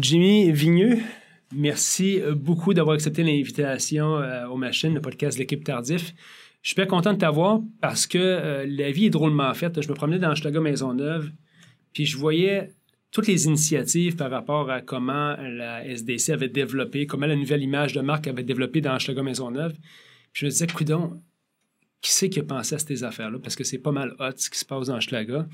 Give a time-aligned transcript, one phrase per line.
[0.00, 0.98] Jimmy Vigneux,
[1.54, 6.12] merci beaucoup d'avoir accepté l'invitation euh, aux machines, le podcast de l'équipe Tardif.
[6.62, 9.80] Je suis bien content de t'avoir parce que euh, la vie est drôlement faite.
[9.80, 11.30] Je me promenais dans Maison Maisonneuve,
[11.92, 12.72] puis je voyais
[13.10, 17.92] toutes les initiatives par rapport à comment la SDC avait développé, comment la nouvelle image
[17.92, 19.74] de marque avait développé dans Maison Maisonneuve.
[20.32, 21.22] Je me disais, coudon,
[22.02, 23.38] qui c'est qui a pensé à ces affaires-là?
[23.42, 25.46] Parce que c'est pas mal hot ce qui se passe dans Schlaga.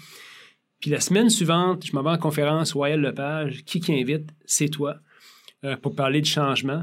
[0.83, 4.29] Puis la semaine suivante, je m'en vais en conférence, Royal Lepage, qui qui invite?
[4.45, 4.97] C'est toi,
[5.65, 6.83] euh, pour parler de changement.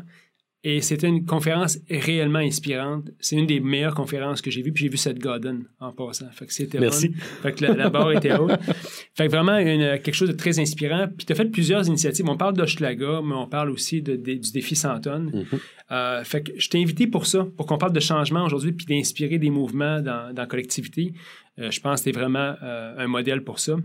[0.63, 3.09] Et c'était une conférence réellement inspirante.
[3.19, 4.73] C'est une des meilleures conférences que j'ai vues.
[4.73, 6.29] Puis j'ai vu cette Godden en passant.
[6.31, 7.13] Fait que c'était Merci.
[7.41, 8.59] Fait que la, barre était haute.
[9.15, 11.07] Fait que vraiment une, quelque chose de très inspirant.
[11.15, 12.27] Puis tu as fait plusieurs initiatives.
[12.27, 15.31] On parle d'Hochelaga, mais on parle aussi de, du défi 100 tonnes.
[15.31, 15.59] Mm-hmm.
[15.91, 18.85] Euh, fait que je t'ai invité pour ça, pour qu'on parle de changement aujourd'hui, puis
[18.85, 21.13] d'inspirer des mouvements dans, dans la collectivité.
[21.59, 23.75] Euh, je pense que tu es vraiment euh, un modèle pour ça.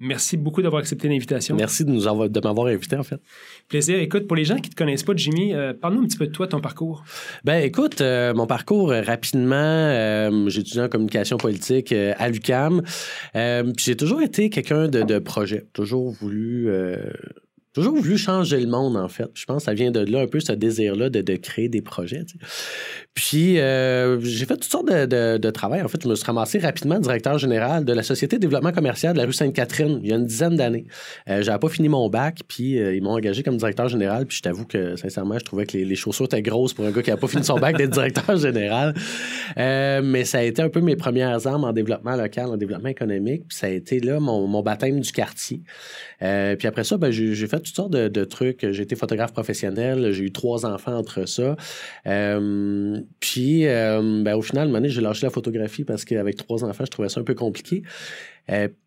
[0.00, 1.54] Merci beaucoup d'avoir accepté l'invitation.
[1.54, 3.20] Merci de, nous avoir, de m'avoir invité, en fait.
[3.68, 4.00] Plaisir.
[4.00, 6.26] Écoute, pour les gens qui ne te connaissent pas, Jimmy, euh, parle-nous un petit peu
[6.26, 7.04] de toi, ton parcours.
[7.44, 12.82] Ben, écoute, mon parcours, rapidement, j'ai étudié en communication politique à l'UCAM.
[13.34, 16.68] j'ai toujours été quelqu'un de, de, projet, toujours voulu
[17.72, 19.30] toujours voulu changer le monde, en fait.
[19.34, 21.80] Je pense que ça vient de là un peu ce désir-là de, de, créer des
[21.80, 22.24] projets.
[23.14, 25.80] Puis, euh, j'ai fait toutes sortes de, de, travail.
[25.82, 29.14] En fait, je me suis ramassé rapidement directeur général de la Société de développement commercial
[29.14, 30.86] de la rue Sainte-Catherine il y a une dizaine d'années.
[31.28, 34.26] Euh, j'avais pas fini mon bac, puis euh, ils m'ont engagé comme directeur général.
[34.26, 37.02] Puis, je t'avoue que, sincèrement, je trouvais que les, chaussures étaient grosses pour un gars
[37.02, 38.94] qui n'a pas fini son bac d'être directeur général.
[39.56, 42.90] Euh, mais ça a été un peu mes premières armes en développement local, en développement
[42.90, 43.44] économique.
[43.48, 45.62] Puis, ça a été là mon, mon baptême du quartier.
[46.20, 48.70] Puis après ça, ben, j'ai fait toutes sortes de, trucs.
[48.70, 51.56] J'ai été photographe professionnel, j'ai eu trois enfants entre ça.
[52.06, 56.90] Euh, puis euh, ben, au final, j'ai lâché la photographie parce qu'avec trois enfants, je
[56.90, 57.82] trouvais ça un peu compliqué.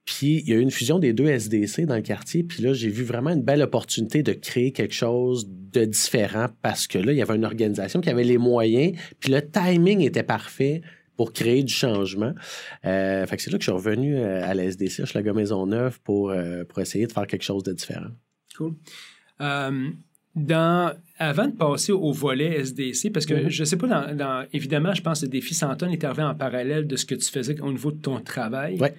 [0.06, 2.44] puis il y a eu une fusion des deux SDC dans le quartier.
[2.44, 6.88] Puis là, j'ai vu vraiment une belle opportunité de créer quelque chose de différent parce
[6.88, 10.24] que là, il y avait une organisation qui avait les moyens, puis le timing était
[10.24, 10.82] parfait
[11.16, 12.34] pour créer du changement.
[12.86, 15.24] Euh, fait que c'est là que je suis revenu euh, à la SDC, je suis
[15.24, 18.12] la Maisonneuve, pour, euh, pour essayer de faire quelque chose de différent.
[18.58, 18.74] Cool.
[19.40, 23.50] dans, avant de passer au volet SDC, parce que mm-hmm.
[23.50, 26.36] je ne sais pas, dans, évidemment, je pense que le défi Santon est arrivé en
[26.36, 28.78] parallèle de ce que tu faisais au niveau de ton travail.
[28.80, 28.94] Ouais.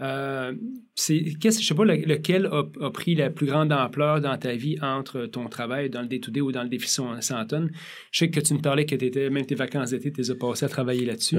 [0.00, 0.54] Euh,
[0.94, 4.78] c'est, qu'est-ce, je sais pas lequel a, pris la plus grande ampleur dans ta vie
[4.80, 7.70] entre ton travail dans le D2D ou dans le défi 100 tonnes.
[8.12, 10.36] Je sais que tu me parlais que étais, même tes vacances d'été, tu les as
[10.36, 11.38] passées à travailler là-dessus.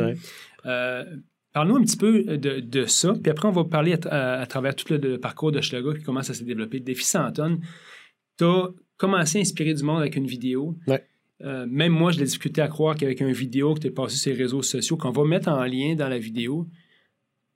[0.66, 1.06] Euh,
[1.54, 4.86] parle-nous un petit peu de, de, ça, puis après on va parler à, travers tout
[4.94, 6.80] le, parcours de Schlager qui commence à se développer.
[6.80, 7.60] Défi 100 tonnes,
[8.38, 10.78] tu as commencé à inspirer du monde avec une vidéo.
[11.42, 14.18] Euh, même moi, je l'ai difficulté à croire qu'avec une vidéo que tu es passé
[14.18, 16.68] sur les réseaux sociaux, qu'on va mettre en lien dans la vidéo,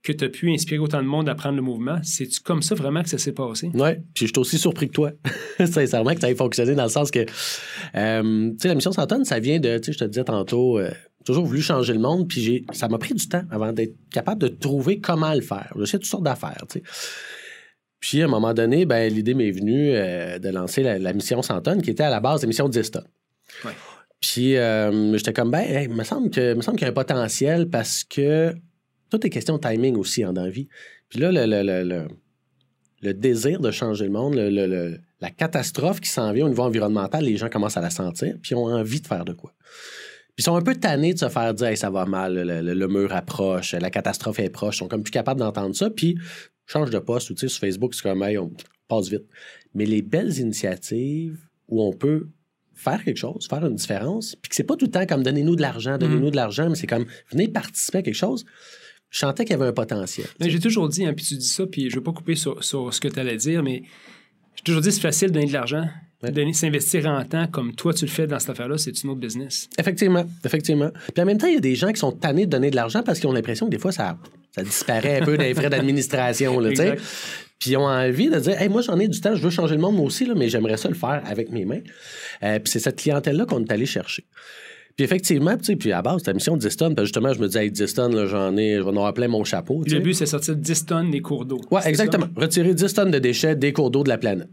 [0.04, 1.98] que tu as pu inspirer autant de monde à prendre le mouvement.
[2.04, 3.72] C'est-tu comme ça vraiment que ça s'est passé?
[3.74, 5.12] Oui, puis je suis aussi surpris que toi,
[5.66, 7.25] sincèrement, que ça ait fonctionné dans le sens que,
[7.96, 10.78] euh, tu sais, la mission Santonne, ça vient de, tu sais, je te disais tantôt,
[10.78, 10.92] euh,
[11.23, 14.41] toujours voulu changer le monde, puis j'ai, ça m'a pris du temps avant d'être capable
[14.41, 15.73] de trouver comment le faire.
[15.81, 16.84] J'ai toutes sortes d'affaires, tu sais.
[18.00, 21.81] Puis à un moment donné, ben, l'idée m'est venue euh, de lancer la, mission Santonne,
[21.81, 23.07] qui était à la base la mission 10 tonnes.
[23.63, 23.72] Ouais.
[24.19, 24.56] Puis
[25.17, 28.03] j'étais comme, ben, il me semble que, me semble qu'il y a un potentiel parce
[28.03, 28.53] que
[29.09, 30.67] tout est question de timing aussi en vie.
[31.09, 36.63] Puis là, le, désir de changer le monde, la catastrophe qui s'en vient au niveau
[36.63, 39.53] environnemental, les gens commencent à la sentir, puis ont envie de faire de quoi.
[40.35, 43.13] Puis ils sont un peu tannés de se faire dire ça va mal, le, mur
[43.13, 44.77] approche, la catastrophe est proche.
[44.77, 45.89] Ils sont comme plus capables d'entendre ça.
[45.89, 46.17] Puis
[46.66, 48.51] change de poste ou sur Facebook, c'est comme hey, on
[48.88, 49.25] passe vite.
[49.75, 51.38] Mais les belles initiatives
[51.68, 52.30] où on peut
[52.74, 55.56] faire quelque chose, faire une différence, puis que c'est pas tout le temps comme donnez-nous
[55.56, 56.31] de l'argent, donnez-nous mm.
[56.31, 58.45] de l'argent, mais c'est comme venez participer à quelque chose
[59.13, 60.25] je sentais qu'il y avait un potentiel.
[60.39, 62.62] J'ai toujours dit, hein, puis tu dis ça, puis je ne veux pas couper sur,
[62.63, 63.83] ce que tu allais dire, mais
[64.56, 65.86] j'ai toujours dit c'est facile de donner de l'argent.
[66.31, 69.20] Donner, s'investir en temps comme toi tu le fais dans cette affaire-là, c'est une autre
[69.20, 69.70] business.
[69.78, 70.90] Effectivement, effectivement.
[71.14, 72.75] Puis en même temps, il y a des gens qui sont tannés de donner de
[72.75, 74.18] l'argent parce qu'ils ont l'impression que des fois, ça,
[74.56, 76.62] ça disparaît un peu des frais d'administration.
[77.60, 79.75] Puis ils ont envie de dire hey, moi, j'en ai du temps, je veux changer
[79.75, 81.81] le monde, moi aussi, là, mais j'aimerais ça le faire avec mes mains.
[82.44, 84.25] Euh, puis c'est cette clientèle-là qu'on est allé chercher.
[84.95, 86.95] Puis effectivement, tu sais, puis à base, c'était mission 10 tonnes.
[86.95, 89.28] Puis justement, je me disais, hey, 10 tonnes, j'en ai, je vais en avoir plein
[89.28, 89.81] mon chapeau.
[89.88, 91.60] Le but, c'est sortir 10 tonnes des cours d'eau.
[91.72, 92.28] Ouais, exactement.
[92.36, 94.50] Retirer 10 tonnes de déchets des cours d'eau de la planète.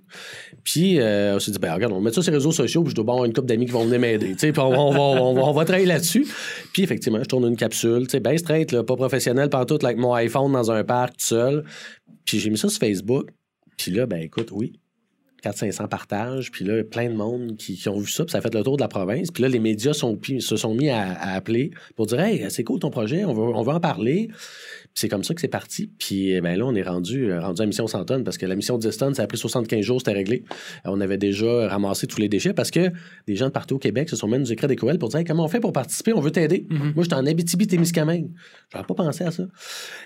[0.64, 2.82] Puis euh, on s'est dit, ben regarde, on va mettre ça sur les réseaux sociaux,
[2.82, 4.32] puis je dois avoir une couple d'amis qui vont venir m'aider.
[4.32, 6.26] Tu sais, puis on, on, va, on, va, on va travailler là-dessus.
[6.72, 9.98] Puis effectivement, je tourne une capsule, tu sais, bien straight, là, pas professionnel, tout, avec
[9.98, 11.64] mon iPhone dans un parc tout seul.
[12.24, 13.30] Puis j'ai mis ça sur Facebook.
[13.76, 14.80] Puis là, ben écoute, oui,
[15.42, 18.54] 400-500 partages, puis là, plein de monde qui, ont vu ça, puis ça a fait
[18.54, 19.30] le tour de la province.
[19.30, 22.90] Puis là, les médias se sont mis à, appeler pour dire Hey, c'est cool ton
[22.90, 24.28] projet, on veut, on veut en parler.
[25.00, 25.90] C'est comme ça que c'est parti.
[25.98, 28.54] Puis ben là, on est rendu, euh, rendu à mission 100 tonnes parce que la
[28.54, 30.44] mission 10 tonnes, ça a pris 75 jours, c'était réglé.
[30.86, 32.90] Euh, on avait déjà ramassé tous les déchets parce que
[33.26, 35.22] des gens de partout au Québec se sont même nous écrire des courriels pour dire
[35.26, 36.66] comment on fait pour participer, on veut t'aider.
[36.68, 36.92] Mhm.
[36.94, 38.28] Moi, j'étais en Abitibi-Témiscamingue.
[38.72, 39.44] J'avais pas pensé à ça.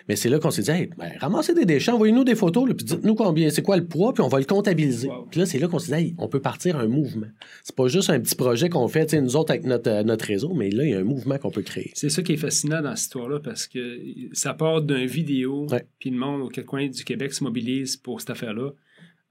[0.08, 2.74] Mais c'est là qu'on s'est dit, hey, ben, ramassez des déchets, envoyez-nous des photos, là,
[2.74, 5.08] puis dites-nous combien, c'est quoi le poids, puis on va le comptabiliser.
[5.08, 5.26] Wow.
[5.30, 7.26] Puis là, c'est là qu'on s'est dit, hey, on peut partir un mouvement.
[7.62, 10.54] C'est pas juste un petit projet qu'on fait, nous autres avec notre, euh, notre réseau,
[10.54, 11.90] mais là, il y a un mouvement qu'on peut créer.
[11.94, 13.98] C'est ça qui est fascinant dans cette histoire-là parce que
[14.32, 15.84] ça part d'un vidéo, Ouais.
[15.98, 18.70] puis le monde aux quatre coins du Québec se mobilise pour cette affaire-là.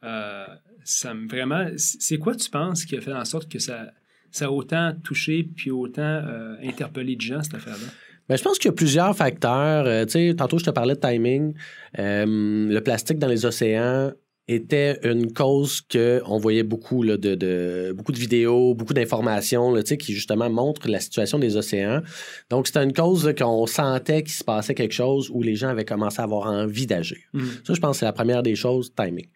[0.04, 0.46] Euh,
[0.84, 1.68] ça me vraiment.
[1.78, 3.92] C'est quoi tu penses qui a fait en sorte que ça,
[4.32, 7.88] ça a autant touché puis autant euh, interpellé de gens, cette affaire-là?
[8.28, 9.86] Ben, je pense qu'il y a plusieurs facteurs.
[9.86, 11.54] Euh, tantôt, je te parlais de timing.
[11.98, 14.12] Le plastique dans les océans
[14.48, 19.74] était une cause que on voyait beaucoup là, de, de- beaucoup de vidéos, beaucoup d'informations
[19.98, 22.02] qui justement montrent la situation des océans.
[22.50, 25.86] Donc c'était une cause qu'on sentait qu'il se passait quelque chose où les gens avaient
[25.86, 27.20] commencé à avoir envie d'agir.
[27.34, 27.50] Mhm.
[27.66, 29.28] Ça, je pense que c'est la première des choses, timing.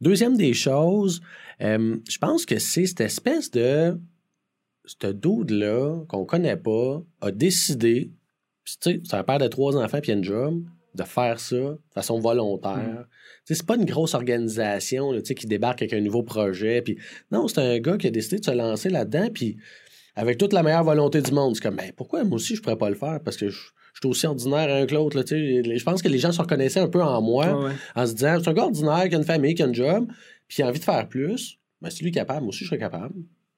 [0.00, 1.20] Deuxième des choses,
[1.60, 3.98] euh, je pense que c'est cette espèce de.
[4.86, 8.10] Ce dude-là, qu'on connaît pas, a décidé,
[8.64, 10.62] puis tu sais, c'est un père de trois enfants puis une job,
[10.94, 13.06] de faire ça de façon volontaire.
[13.44, 16.82] Sais, C'est pas une grosse organisation là, qui débarque avec un nouveau projet.
[16.82, 16.98] Puis
[17.30, 19.56] non, c'est un gars qui a décidé de se lancer là-dedans, puis
[20.16, 21.56] avec toute la meilleure volonté du monde.
[21.56, 23.20] C'est comme, ben, pourquoi moi aussi je pourrais pas le faire?
[23.24, 23.58] Parce que je,
[23.94, 25.22] je suis aussi ordinaire un que l'autre.
[25.26, 27.72] Je pense que les gens se reconnaissaient un peu en moi ouais.
[27.94, 30.06] en se disant c'est un gars ordinaire qui a une famille, qui a un job,
[30.46, 31.58] puis qui a envie de faire plus.
[31.82, 33.14] Ben, si lui est capable, moi aussi je serais capable.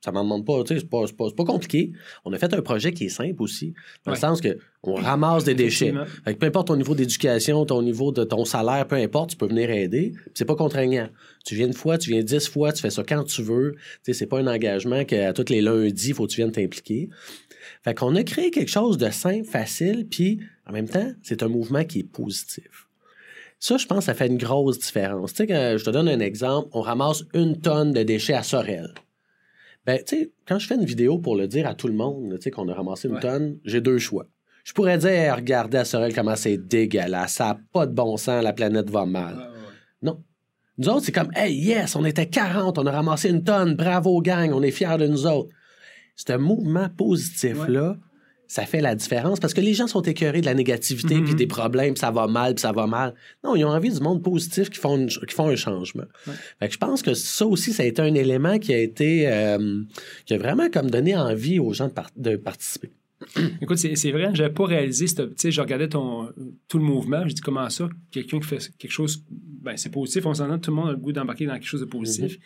[0.07, 1.91] Ça m'en demande pas, tu sais, c'est pas, compliqué.
[2.25, 3.75] On a fait un projet qui est simple aussi,
[4.05, 4.17] dans Ouais.
[4.17, 5.93] le sens que on ramasse des déchets.
[6.25, 9.37] Fait que peu importe ton niveau d'éducation, ton niveau de ton salaire, peu importe, tu
[9.37, 10.13] peux venir aider.
[10.33, 11.09] C'est pas contraignant.
[11.45, 13.73] Tu viens une fois, tu viens dix fois, tu fais ça quand tu veux.
[13.75, 16.53] Tu sais, c'est pas un engagement qu'à tous les lundis, il faut que tu viennes
[16.53, 17.09] t'impliquer.
[17.83, 20.39] Fait qu'on a créé quelque chose de simple, facile, puis
[20.69, 22.87] en même temps, c'est un mouvement qui est positif.
[23.59, 25.33] Ça, je pense, ça fait une grosse différence.
[25.33, 28.45] Tu sais, quand je te donne un exemple, on ramasse une tonne de déchets à
[28.45, 28.95] Sorel.
[29.87, 32.35] Ben, tu sais, quand je fais une vidéo pour le dire à tout le monde,
[32.37, 33.21] tu sais, qu'on a ramassé une Ouais.
[33.21, 34.27] tonne, j'ai deux choix.
[34.65, 38.43] Je pourrais dire, regardez à Sorel comment c'est dégueulasse, ça n'a pas de bon sens,
[38.43, 39.35] la planète va mal.
[39.35, 39.53] Ouais, ouais, ouais.
[40.03, 40.23] Non.
[40.79, 44.21] Nous autres, c'est comme, hey, yes, on était 40, on a ramassé une tonne, bravo,
[44.21, 45.51] gang, on est fiers de nous autres.
[46.17, 47.97] Ce mouvement positif-là,
[48.49, 51.25] ça fait la différence parce que les gens sont écœurés de la négativité Mhm.
[51.25, 53.15] puis des problèmes, puis ça va mal, puis ça va mal.
[53.45, 56.05] Non, ils ont envie du monde positif qui font, une- qui font un changement.
[56.27, 56.35] Ouais.
[56.61, 59.29] Fait que je pense que ça aussi, ça a été un élément qui a été,
[59.29, 59.83] euh,
[60.25, 62.91] qui a vraiment comme donné envie aux gens de, par- de participer.
[63.63, 66.29] Écoute, c'est vrai, j'avais pas réalisé, tu sais, je regardais ton,
[66.69, 70.27] tout le mouvement, je dis comment ça, quelqu'un qui fait quelque chose, ben c'est positif,
[70.27, 72.39] on s'entend, tout le monde a le goût d'embarquer dans quelque chose de positif,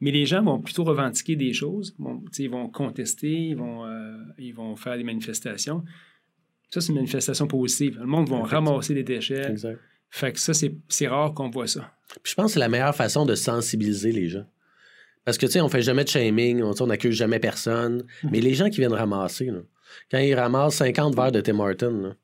[0.00, 4.16] mais les gens vont plutôt revendiquer des choses, vont, ils vont contester, ils vont, euh,
[4.38, 5.84] ils vont faire des manifestations.
[6.70, 7.98] Ça, c'est une manifestation positive.
[7.98, 9.50] Le monde va ramasser des déchets.
[9.50, 9.78] Exact.
[10.08, 11.92] Fait que ça, c'est rare qu'on voit ça.
[12.22, 14.46] Puis je pense que c'est la meilleure façon de sensibiliser les gens.
[15.24, 18.04] Parce que, tu sais, on fait jamais de shaming, on, n'accuse jamais personne.
[18.30, 19.60] Mais les gens qui viennent ramasser, là,
[20.10, 22.16] quand ils ramassent 50 verres de Tim Hortons,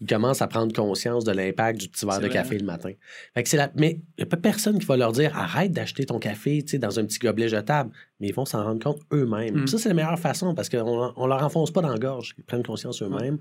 [0.00, 2.92] ils commencent à prendre conscience de l'impact du petit verre de vrai, café le matin.
[3.34, 3.70] Fait que c'est la...
[3.76, 6.98] Mais il n'y a pas personne qui va leur dire arrête d'acheter ton café dans
[6.98, 7.90] un petit gobelet jetable.
[8.20, 9.62] Mais ils vont s'en rendre compte eux-mêmes.
[9.62, 9.66] Mm.
[9.66, 12.34] Ça, c'est la meilleure façon parce qu'on on leur enfonce pas dans la gorge.
[12.38, 13.38] Ils prennent conscience eux-mêmes.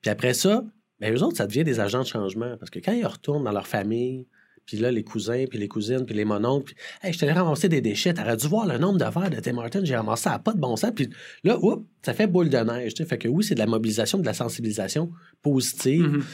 [0.00, 0.64] Puis après ça,
[1.00, 2.56] ben, eux autres, ça devient des agents de changement.
[2.58, 4.26] Parce que quand ils retournent dans leur famille,
[4.66, 7.68] puis là, les cousins, puis les cousines, puis les mononcles, puis hey, je t'allais ramasser
[7.68, 10.32] des déchets, t'aurais dû voir le nombre de verres de Tim Hortons, j'ai ramassé ça,
[10.34, 10.90] a pas de bon sens.
[10.94, 11.08] Puis
[11.44, 12.94] là, oups, ça fait boule de neige.
[12.94, 13.08] tu sais.
[13.08, 15.10] Fait que oui, c'est de la mobilisation, de la sensibilisation
[15.42, 16.02] positive.
[16.08, 16.24] Mhm.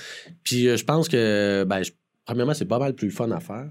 [0.43, 1.93] Puis euh, je pense que, ben, je-
[2.25, 3.69] premièrement, c'est pas mal plus fun à faire.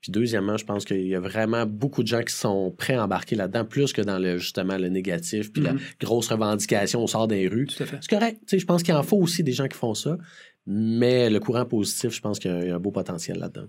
[0.00, 3.04] Puis deuxièmement, je pense qu'il y a vraiment beaucoup de gens qui sont prêts à
[3.04, 7.26] embarquer là-dedans, plus que dans le justement le négatif, puis la grosse revendication au sort
[7.26, 7.66] des rues.
[7.66, 7.96] Tout à fait.
[8.02, 8.38] C'est correct.
[8.52, 10.18] Je pense qu'il en faut aussi des gens qui font ça.
[10.66, 13.66] Mais le courant positif, je pense qu'il y a un beau potentiel là-dedans.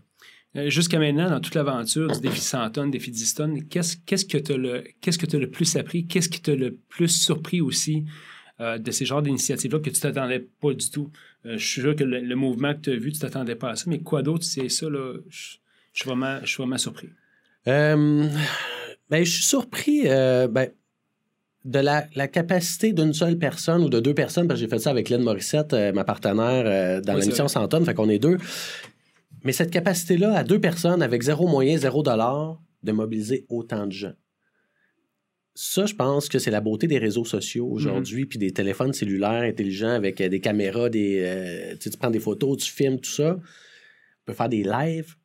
[0.55, 4.37] Euh, Jusqu'à maintenant, dans toute l'aventure du défi 100 tonnes, défi 10 tonnes, qu'est-ce que
[4.37, 6.07] tu as, que le plus appris?
[6.07, 8.05] Qu'est-ce qui t'a le plus surpris aussi
[8.61, 11.11] euh, de ces genres d'initiatives-là que tu t'attendais pas du tout?
[11.45, 13.71] Euh, je suis sûr que le, le mouvement que tu as vu, tu t'attendais pas
[13.71, 15.15] à ça, mais quoi d'autre, c'est ça, là?
[15.29, 15.57] Je
[15.93, 17.07] je suis vraiment, je suis vraiment surpris.
[17.65, 18.29] Ben,
[19.11, 20.67] je suis surpris ben,
[21.65, 24.79] de la, la capacité d'une seule personne ou de deux personnes, parce que j'ai fait
[24.79, 27.53] ça avec Lynn Morissette, euh, ma partenaire euh, dans Oui, l'émission vrai.
[27.53, 28.37] 100 tonnes, fait qu'on est deux.
[29.45, 33.91] Mais cette capacité-là, à deux personnes, avec zéro moyen, zéro dollar, de mobiliser autant de
[33.91, 34.13] gens.
[35.53, 39.43] Ça, je pense que c'est la beauté des réseaux sociaux aujourd'hui, puis des téléphones cellulaires
[39.43, 43.37] intelligents avec euh, des caméras, des, euh, tu prends des photos, tu filmes, tout ça.
[43.37, 45.15] On peut faire des lives.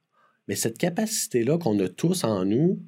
[0.47, 2.81] Mais cette capacité-là qu'on a tous en nous,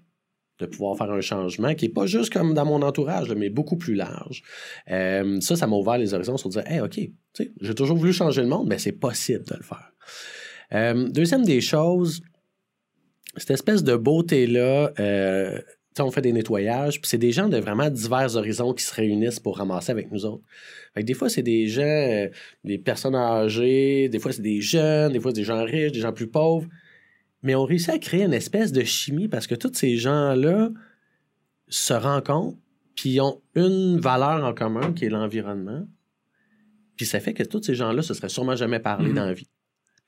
[0.58, 3.50] de pouvoir faire un changement qui n'est pas juste comme dans mon entourage, là, mais
[3.50, 4.42] beaucoup plus large.
[4.90, 7.00] Euh, ça, ça m'a ouvert les horizons sur dire, hey, OK,
[7.60, 9.92] j'ai toujours voulu changer le monde, mais c'est possible de le faire.
[10.74, 12.22] Euh, deuxième des choses,
[13.36, 15.58] cette espèce de beauté-là, euh,
[15.98, 19.40] on fait des nettoyages, puis c'est des gens de vraiment divers horizons qui se réunissent
[19.40, 20.42] pour ramasser avec nous autres.
[20.94, 22.28] Fait des fois, c'est des gens, euh,
[22.64, 26.00] des personnes âgées, des fois, c'est des jeunes, des fois, c'est des gens riches, des
[26.00, 26.68] gens plus pauvres.
[27.42, 30.70] Mais on réussit à créer une espèce de chimie parce que tous ces gens-là
[31.68, 32.58] se rencontrent,
[32.94, 35.86] puis ont une valeur en commun qui est l'environnement.
[36.96, 39.14] Puis ça fait que tous ces gens-là se seraient sûrement jamais parlé mm-hmm.
[39.14, 39.48] dans la vie.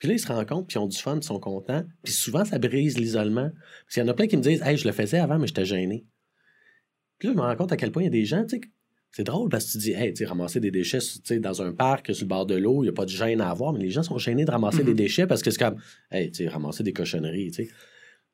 [0.04, 1.82] Puis là, ils se rencontrent, puis ils ont du fun, ils sont contents.
[2.02, 3.49] Puis souvent, ça brise l'isolement.
[3.49, 5.46] Parce qu'il y en a plein qui me disent Hey, je le faisais avant, mais
[5.46, 6.04] j'étais gêné.
[7.18, 8.58] Puis là, je me rends compte à quel point il y a des gens, tu
[8.58, 8.61] sais,
[9.12, 10.99] c'est drôle parce que tu dis, hey, tu ramasser des déchets
[11.40, 13.49] dans un parc sur le bord de l'eau, il n'y a pas de gêne à
[13.49, 14.96] avoir, mais les gens sont gênés de ramasser des mm-hmm.
[14.96, 15.80] déchets parce que c'est comme,
[16.11, 17.70] hey, tu ramasser des cochonneries, tu sais.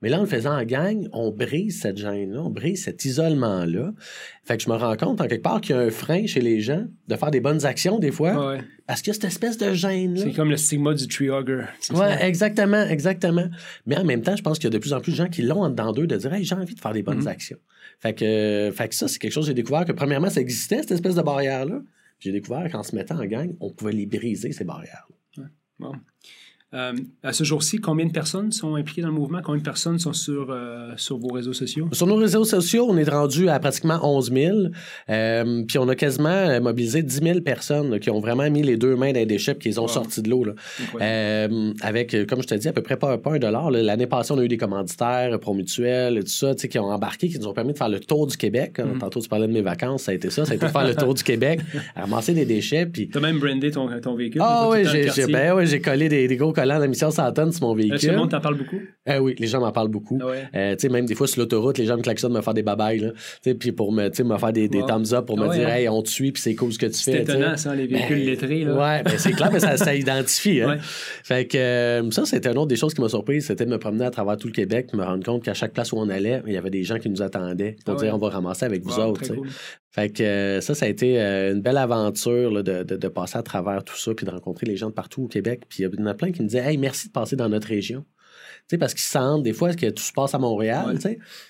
[0.03, 3.93] Mais là, en le faisant en gang, on brise cette gêne-là, on brise cet isolement-là.
[4.45, 6.41] Fait que je me rends compte, en quelque part, qu'il y a un frein chez
[6.41, 9.59] les gens de faire des bonnes actions, des fois, parce qu'il y a cette espèce
[9.59, 10.23] de gêne-là.
[10.23, 11.65] C'est comme le stigma du tree hugger.
[11.93, 13.49] Oui, exactement, exactement.
[13.87, 15.29] Mais en même temps, je pense qu'il y a de plus en plus de gens
[15.29, 17.29] qui l'ont en dedans d'eux de dire, hey, j'ai envie de faire des bonnes mm-hmm.
[17.29, 17.59] actions.
[17.99, 20.79] Fait que, fait que ça, c'est quelque chose que j'ai découvert que, premièrement, ça existait,
[20.79, 21.83] cette espèce de barrière-là.
[22.19, 25.45] J'ai découvert qu'en se mettant en gang, on pouvait les briser, ces barrières-là.
[25.79, 25.93] Bon.
[26.73, 26.93] Euh,
[27.25, 29.41] à ce jour-ci, combien de personnes sont impliquées dans le mouvement?
[29.43, 31.89] Combien de personnes sont sur, euh, sur vos réseaux sociaux?
[31.91, 34.57] Sur nos réseaux sociaux, on est rendu à pratiquement 11 000.
[35.09, 38.95] Euh, puis on a quasiment mobilisé 10 000 personnes qui ont vraiment mis les deux
[38.95, 40.45] mains dans les déchets et qui les ont sortis de l'eau.
[41.81, 43.71] avec, comme je te dis, à peu près pas, un dollar.
[43.73, 47.49] L'année passée, on a eu des commanditaires, Promutuel, tout ça, qui ont embarqué, qui nous
[47.49, 48.79] ont permis de faire le tour du Québec.
[48.79, 48.99] Mm-hmm.
[48.99, 50.45] Tantôt, tu parlais de mes vacances, ça a été ça.
[50.45, 51.61] Ça a été de faire le tour du Québec,
[51.97, 52.87] ramasser des déchets.
[52.87, 53.09] Puis...
[53.09, 54.41] Tu as même brandé ton, ton véhicule.
[54.45, 57.97] Ah oui, j'ai ben, collé des, des gros la mission Santane sur mon véhicule.
[57.97, 58.81] Est-ce que le monde t'en parle beaucoup?
[59.09, 60.19] Euh, oui, les gens m'en parlent beaucoup.
[60.23, 62.55] Ah euh, tu sais, même des fois sur l'autoroute, les gens me klaxonnent me faire
[62.55, 63.13] des babayes,
[63.59, 65.75] puis pour me, me faire des, des thumbs up, pour me ah dire, hein?
[65.75, 67.13] hey, on te suit, puis c'est cool ce que tu fais.
[67.13, 68.65] C'est étonnant, ça, les véhicules ben, lettrés.
[68.65, 68.75] Là.
[68.75, 70.61] Ouais, ben, c'est clair, mais ça, ça identifie.
[70.63, 70.79] Hein?
[71.25, 73.79] Fait que euh, ça, c'était une autre des choses qui m'a surprise, c'était de me
[73.79, 76.43] promener à travers tout le Québec, me rendre compte qu'à chaque place où on allait,
[76.47, 78.83] il y avait des gens qui nous attendaient pour ah dire, on va ramasser avec
[78.83, 79.33] vous autres.
[79.91, 83.83] Fait que ça, ça a été une belle aventure de, de, de, passer à travers
[83.83, 85.65] tout ça, puis de rencontrer les gens de partout au Québec.
[85.69, 87.67] Puis il y en a plein qui me disaient Hey, merci de passer dans notre
[87.67, 88.05] région
[88.79, 90.99] parce qu'ils sentent des fois que tout se passe à Montréal,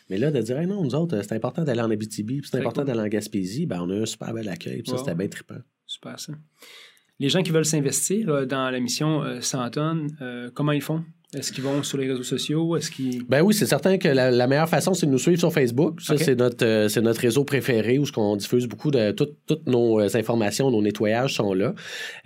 [0.09, 3.01] mais là, de dire, non, nous autres, c'est important d'aller en Abitibi, c'est important d'aller
[3.01, 5.59] en Gaspésie, ben, on a un super bel accueil, ça, c'était bien trippant.
[5.87, 6.33] Super, ça.
[7.19, 9.41] Les gens qui veulent s'investir dans la mission euh,
[10.23, 11.05] euh, comment ils font?
[11.33, 12.77] Est-ce qu'ils vont sur les réseaux sociaux?
[12.77, 13.25] Est-ce qu'ils...
[13.25, 16.01] Ben oui, c'est certain que la, meilleure façon, c'est de nous suivre sur Facebook.
[16.01, 20.01] Ça, c'est notre, euh, c'est notre réseau préféré où on diffuse beaucoup de toutes nos
[20.01, 21.73] euh, informations, nos nettoyages sont là.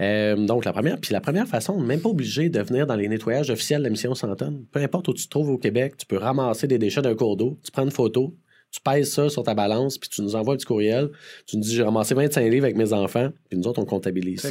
[0.00, 3.08] Euh, donc, la première, puis la première façon, même pas obligé de venir dans les
[3.08, 4.64] nettoyages officiels de la mission Santon.
[4.72, 7.36] Peu importe où tu te trouves au Québec, tu peux ramasser des déchets d'un cours
[7.36, 8.34] d'eau, tu prends une photo,
[8.74, 11.10] tu pèses ça sur ta balance, puis tu nous envoies un petit courriel.
[11.46, 14.40] Tu nous dis, j'ai ramassé 25 livres avec mes enfants, puis nous autres, on comptabilise
[14.40, 14.48] ça.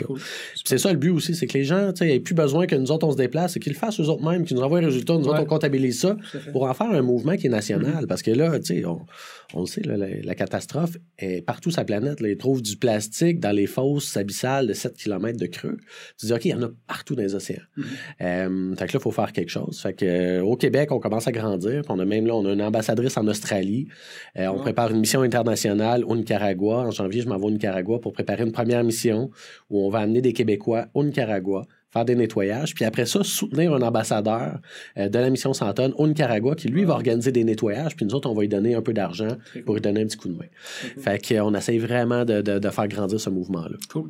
[0.63, 2.89] C'est ça le but aussi, c'est que les gens, tu sais, plus besoin que nous
[2.89, 4.85] autres, on se déplace, c'est qu'ils le fassent eux autres mêmes, qu'ils nous envoient les
[4.85, 6.15] résultats, nous autres, on comptabilise ça
[6.53, 8.03] pour en faire un mouvement qui est national.
[8.03, 8.07] Mm-hmm.
[8.07, 9.01] Parce que là, tu sais, on,
[9.53, 12.19] on le sait, la, catastrophe est partout sur la planète.
[12.19, 12.29] Là.
[12.29, 15.77] Ils trouvent du plastique dans les fosses abyssales de 7 km de creux.
[16.19, 17.61] Tu dis, OK, il y en a partout dans les océans.
[17.77, 17.83] Mm-hmm.
[18.21, 19.79] Euh, fait que là, il faut faire quelque chose.
[19.79, 21.83] Fait que, euh, au Québec, on commence à grandir.
[21.89, 23.87] On a même là, on a une ambassadrice en Australie.
[24.37, 26.79] Euh, on prépare une mission internationale au Nicaragua.
[26.79, 29.29] En janvier, je m'en vais au Nicaragua pour préparer une première mission
[29.69, 33.73] où on va amener des Québécois au Nicaragua faire des nettoyages, puis après ça, soutenir
[33.73, 34.59] un ambassadeur
[34.97, 38.15] euh, de la mission Santon au Nicaragua qui, lui, va organiser des nettoyages, puis nous
[38.15, 40.37] autres, on va lui donner un peu d'argent pour lui donner un petit coup de
[40.37, 40.45] main.
[40.97, 43.77] Fait qu'on essaye vraiment de, de, faire grandir ce mouvement-là.
[43.89, 44.09] Cool.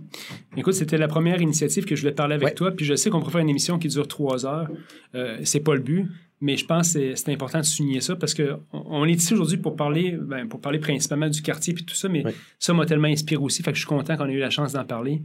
[0.55, 3.19] Écoute, c'était la première initiative que je voulais parler avec toi, puis je sais qu'on
[3.19, 4.69] pourrait faire une émission qui dure trois heures.
[5.15, 6.07] Euh, c'est pas le but.
[6.41, 9.57] Mais je pense que c'est important de souligner ça parce qu'on on est ici aujourd'hui
[9.57, 12.23] pour parler, ben, pour parler principalement du quartier et tout ça, mais
[12.59, 13.63] ça m'a tellement inspiré aussi.
[13.63, 15.21] Fait que je suis content qu'on ait eu la chance d'en parler.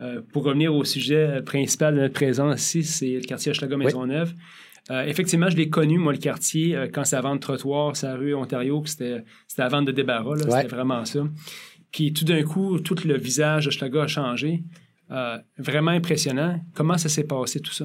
[0.00, 4.32] Euh, pour revenir au sujet principal de notre présence ici, c'est le quartier Hochelaga-Maisonneuve.
[4.90, 7.94] Euh, effectivement, je l'ai connu, moi, le quartier, euh, quand c'est à vente de trottoir,
[7.94, 9.22] c'est à rue Ontario, c'était
[9.58, 11.20] la vente de débarras, c'était vraiment ça.
[11.92, 14.64] Puis tout d'un coup, tout le visage de a changé.
[15.58, 16.58] vraiment impressionnant.
[16.74, 17.84] Comment ça s'est passé, tout ça?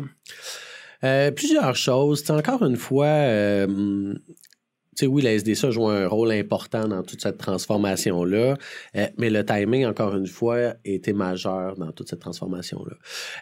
[1.03, 2.29] Euh, plusieurs choses.
[2.29, 4.13] encore une fois, euh,
[4.97, 8.57] sais, oui, la SDSA joue un rôle important dans toute cette transformation-là,
[8.95, 12.95] euh, mais le timing, encore une fois, était majeur dans toute cette transformation-là.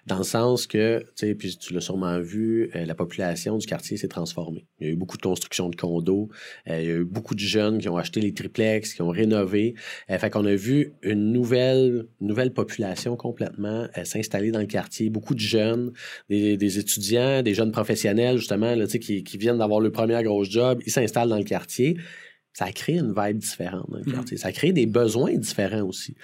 [0.05, 3.65] Dans le sens que, tu sais, puis tu l'as sûrement vu, euh, la population du
[3.65, 4.65] quartier s'est transformée.
[4.79, 6.29] Il y a eu beaucoup de construction de condos,
[6.69, 9.09] euh, il y a eu beaucoup de jeunes qui ont acheté les triplex, qui ont
[9.09, 9.75] rénové.
[10.09, 15.09] fait qu'on a vu une nouvelle, nouvelle population complètement s'installer dans le quartier.
[15.09, 15.91] Beaucoup de jeunes,
[16.29, 20.43] des, des étudiants, des jeunes professionnels, justement, là, qui, qui viennent d'avoir le premier gros
[20.43, 21.97] job, ils s'installent dans le quartier.
[22.53, 24.37] ça a créé une vibe différente dans le quartier.
[24.37, 26.15] Ça a créé des besoins différents aussi.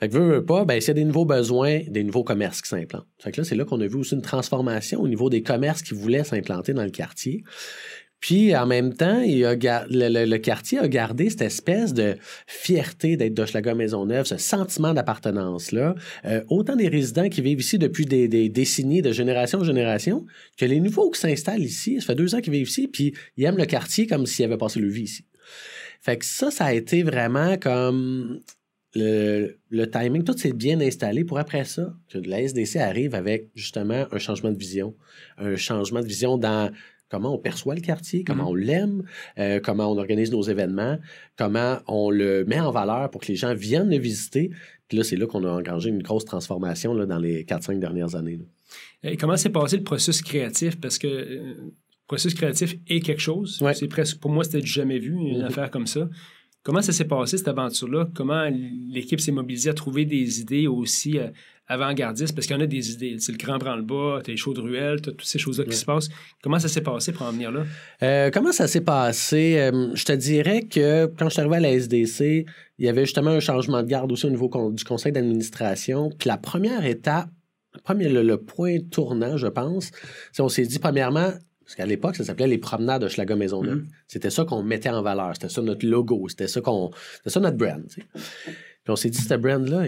[0.00, 2.62] Fait que veut, veut pas, ben, s'il y a des nouveaux besoins, des nouveaux commerces
[2.62, 3.06] qui s'implantent.
[3.18, 5.82] Fait que là, c'est là qu'on a vu aussi une transformation au niveau des commerces
[5.82, 7.44] qui voulaient s'implanter dans le quartier.
[8.20, 14.26] Puis en même temps, le, quartier a gardé cette espèce de fierté d'être d'Hochelaga Maisonneuve,
[14.26, 15.94] ce sentiment d'appartenance-là.
[16.26, 20.26] Euh, autant des résidents qui vivent ici depuis des, décennies, de génération en génération,
[20.58, 22.00] que les nouveaux qui s'installent ici.
[22.00, 24.58] Ça fait deux ans qu'ils vivent ici, puis ils aiment le quartier comme s'ils avaient
[24.58, 25.24] passé leur vie ici.
[26.02, 28.40] Fait que ça, ça a été vraiment comme
[28.94, 34.06] le, timing, tout s'est bien installé pour après ça, que la SDC arrive avec justement
[34.10, 34.94] un changement de vision,
[35.38, 36.70] un changement de vision dans
[37.10, 38.48] comment on perçoit le quartier, comment mm-hmm.
[38.48, 39.02] on l'aime,
[39.38, 40.98] euh, comment on organise nos événements,
[41.36, 44.50] comment on le met en valeur pour que les gens viennent le visiter.
[44.88, 48.14] Puis là, c'est là qu'on a engagé une grosse transformation là, dans les 4-5 dernières
[48.14, 48.40] années.
[49.02, 50.80] Et comment s'est passé le processus créatif?
[50.80, 51.72] Parce que euh, le
[52.06, 53.62] processus créatif est quelque chose.
[53.74, 55.44] C'est presque, pour moi, c'était jamais vu, une mm-hmm.
[55.44, 56.08] affaire comme ça.
[56.62, 58.10] Comment ça s'est passé, cette aventure-là?
[58.14, 58.48] Comment
[58.90, 61.28] l'équipe s'est mobilisée à trouver des idées aussi euh,
[61.70, 62.34] avant-gardistes?
[62.34, 63.16] Parce qu'il y en a des idées.
[63.18, 65.84] C'est le grand branle-bas, t'as les shows de ruelle, t'as toutes ces choses-là qui se
[65.84, 66.10] passent.
[66.42, 67.64] Comment ça s'est passé pour en venir là?
[68.02, 69.56] Euh, comment ça s'est passé?
[69.58, 72.44] Euh, je te dirais que quand je suis arrivé à la SDC,
[72.78, 76.10] il y avait justement un changement de garde aussi au niveau du conseil d'administration.
[76.18, 77.30] Puis la première étape,
[77.88, 79.90] le, le, point tournant, je pense,
[80.32, 81.32] c'est on s'est dit, premièrement,
[81.70, 83.76] parce qu'à l'époque, ça s'appelait les promenades de Schlager Maisonneuve.
[83.76, 83.88] Mm.
[84.08, 85.30] C'était ça qu'on mettait en valeur.
[85.34, 86.26] C'était ça notre logo.
[86.28, 86.90] C'était ça qu'on.
[87.18, 87.84] C'était ça notre brand.
[87.86, 88.04] Puis
[88.88, 89.84] on s'est dit, ce brand-là,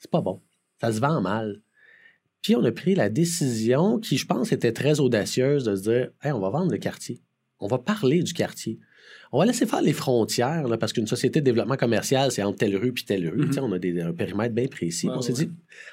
[0.00, 0.40] c'est pas bon.
[0.80, 1.60] Ça se vend mal.
[2.42, 6.10] Puis on a pris la décision qui, je pense, était très audacieuse de se dire
[6.22, 7.20] hey, on va vendre le quartier.
[7.58, 8.78] On va parler du quartier.
[9.32, 12.58] On va laisser faire les frontières, là, parce qu'une société de développement commercial, c'est entre
[12.58, 13.46] telle rue puis telle rue.
[13.46, 13.60] Mm-hmm.
[13.60, 15.08] On a des, un périmètre bien précis.
[15.08, 15.50] on s'est dit,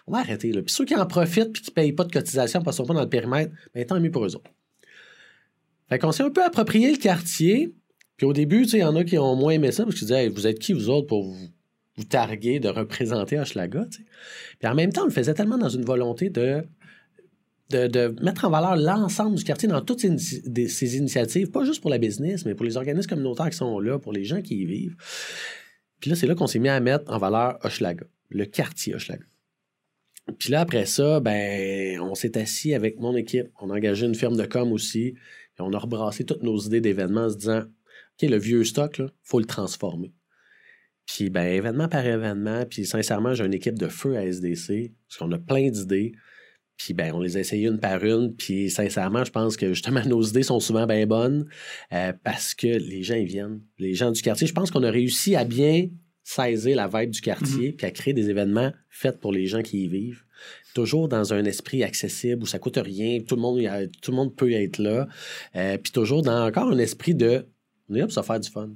[0.08, 0.52] on va arrêter.
[0.52, 0.62] Là.
[0.62, 2.88] Puis ceux qui en profitent puis qui ne payent pas de cotisation parce qu'ils ne
[2.88, 4.52] sont pas dans le périmètre, ben, tant mieux pour eux autres.
[5.90, 7.74] Fait qu'on s'est un peu approprié le quartier.
[8.18, 10.30] Puis au début, il y en a qui ont moins aimé ça parce qu'ils disaient
[10.30, 11.50] Vous êtes qui, vous autres, pour vous,
[12.06, 13.88] targuer de représenter Hochelaga
[14.60, 16.64] Puis en même temps, on le faisait tellement dans une volonté de,
[17.70, 21.98] de, mettre en valeur l'ensemble du quartier dans toutes ces, initiatives, pas juste pour la
[21.98, 24.96] business, mais pour les organismes communautaires qui sont là, pour les gens qui y vivent.
[26.00, 29.26] Puis là, c'est là qu'on s'est mis à mettre en valeur Hochelaga, le quartier Hochelaga.
[30.38, 33.48] Puis là, après ça, ben, on s'est assis avec mon équipe.
[33.62, 35.16] On a engagé une firme de com aussi
[35.60, 39.10] on a rebrassé toutes nos idées d'événements en se disant OK, le vieux stock, il
[39.22, 40.14] faut le transformer.
[41.08, 45.18] Puis, ben, événement par événement, puis sincèrement, j'ai une équipe de feu à SDC, parce
[45.18, 46.12] qu'on a plein d'idées.
[46.76, 48.36] Puis, ben, on les a essayées une par une.
[48.36, 51.48] Puis, sincèrement, je pense que justement, nos idées sont souvent bien bonnes
[51.94, 53.62] euh, parce que les gens, ils viennent.
[53.80, 55.90] Les gens du quartier, je pense qu'on a réussi à bien
[56.24, 57.76] saisir la vibe du quartier, mm-hmm.
[57.78, 60.24] puis à créer des événements faits pour les gens qui y vivent
[60.74, 63.60] toujours dans un esprit accessible où ça coûte rien, tout le monde,
[64.00, 65.08] tout le monde peut être là.
[65.56, 67.48] Euh, puis toujours dans encore un esprit de
[67.90, 68.70] on est là pour se faire du fun.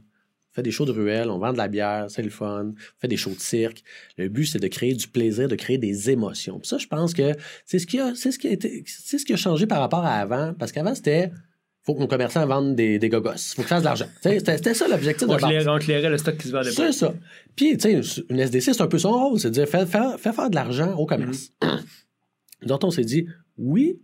[0.52, 3.00] On fait des shows de ruelle, on vend de la bière, c'est le fun, on
[3.00, 3.84] fait des shows de cirque.
[4.18, 6.60] Le but, c'est de créer du plaisir, de créer des émotions.
[6.60, 7.34] Puis ça, je pense que
[7.66, 9.80] c'est ce qui a, c'est ce qui a été, c'est ce qui a changé par
[9.80, 10.54] rapport à avant.
[10.58, 11.32] Parce qu'avant, c'était
[11.84, 13.32] faut que nos commerçants vendent des, des gogos.
[13.56, 14.06] faut qu'ils fassent de l'argent.
[14.22, 15.68] C'était ça l'objectif de base.
[15.68, 17.14] On clairait le stock qui se vendait C'est ça.
[17.56, 19.40] Puis, tu sais, une SDC, c'est un peu son rôle.
[19.40, 21.52] C'est de dire, fais, faire de l'argent au commerce.
[21.62, 22.68] Mm-hmm.
[22.68, 23.26] Donc, on s'est dit,
[23.58, 24.00] oui,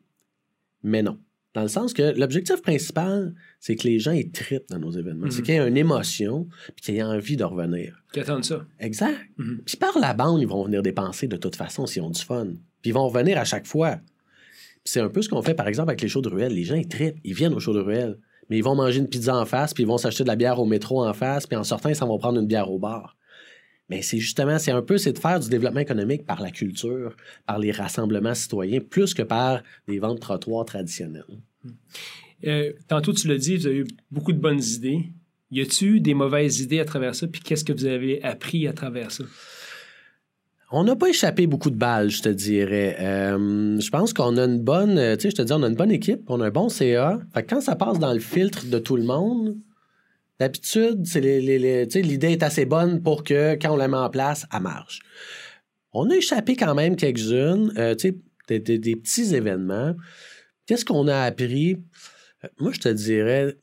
[0.81, 1.19] mais non.
[1.57, 5.25] Dans le sens que l'objectif principal, c'est que les gens ils trippent dans nos événements.
[5.31, 5.43] C'est mm-hmm.
[5.43, 8.03] qu'il y ait une émotion puis qu'ils aient envie de revenir.
[8.13, 8.63] Qu'ils attendent ça.
[8.79, 9.17] Exact.
[9.39, 9.63] Mm-hmm.
[9.65, 12.45] Puis par la bande, ils vont venir dépenser de toute façon s'ils ont du fun.
[12.83, 13.97] Puis ils vont revenir à chaque fois.
[14.83, 16.53] C'est un peu ce qu'on fait, par exemple, avec les shows de ruelle.
[16.53, 18.19] Les gens, ils trippent, ils viennent aux shows de ruelle.
[18.51, 20.59] Mais ils vont manger une pizza en face, puis ils vont s'acheter de la bière
[20.59, 23.17] au métro en face, puis en sortant, ils s'en vont prendre une bière au bar.
[23.89, 27.15] Mais c'est justement, c'est un peu, c'est de faire du développement économique par la culture,
[27.45, 31.41] par les rassemblements citoyens, plus que par des ventes trottoirs traditionnelles.
[32.45, 35.11] Euh, tantôt, tu l'as dit, vous avez eu beaucoup de bonnes idées.
[35.49, 37.27] Y a-t-il des mauvaises idées à travers ça?
[37.27, 39.23] Puis qu'est-ce que vous avez appris à travers ça?
[40.69, 42.97] On n'a pas échappé beaucoup de balles, je te dirais.
[42.99, 45.67] Euh, je pense qu'on a une bonne, euh, tu sais, je te dis, on a
[45.67, 47.19] une bonne équipe, on a un bon CA.
[47.33, 49.55] Fait que quand ça passe dans le filtre de tout le monde,
[50.39, 54.99] d'habitude, l'idée est assez bonne pour que quand on la met en place, elle marche.
[55.93, 57.71] On a échappé quand même quelques-unes,
[58.49, 59.95] des, petits événements.
[60.67, 61.77] Qu'est-ce qu'on a appris?
[62.60, 63.58] Moi, je te dirais,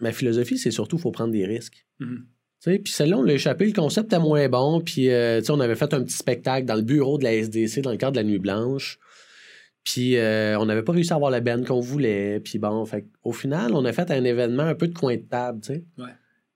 [0.00, 1.86] ma philosophie, c'est surtout qu'il faut prendre des risques.
[2.00, 2.82] Mm-hmm.
[2.82, 4.80] Puis celle-là, on l'a échappé, le concept était moins bon.
[4.80, 7.92] Puis euh, on avait fait un petit spectacle dans le bureau de la SDC dans
[7.92, 8.98] le cadre de la Nuit Blanche.
[9.84, 12.40] Puis euh, on n'avait pas réussi à avoir la band qu'on voulait.
[12.40, 15.22] Puis bon, fait, au final, on a fait un événement un peu de coin de
[15.22, 15.60] table.
[15.96, 16.04] Ouais.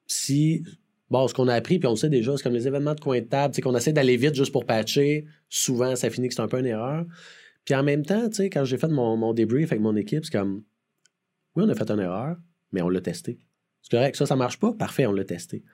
[0.09, 0.65] Si,
[1.11, 3.01] bon, ce qu'on a appris, puis on le sait déjà, c'est comme les événements de
[3.01, 5.27] coin de table, c'est qu'on essaie d'aller vite juste pour patcher.
[5.49, 7.05] Souvent, ça finit que c'est un peu une erreur.
[7.65, 10.33] Puis en même temps, tu quand j'ai fait mon, mon débrief avec mon équipe, c'est
[10.33, 10.65] comme,
[11.57, 12.37] oui, on a fait une erreur,
[12.73, 13.39] mais on l'a testé.
[13.83, 14.73] C'est correct, ça, ça marche pas?
[14.73, 15.65] Parfait, on l'a testé.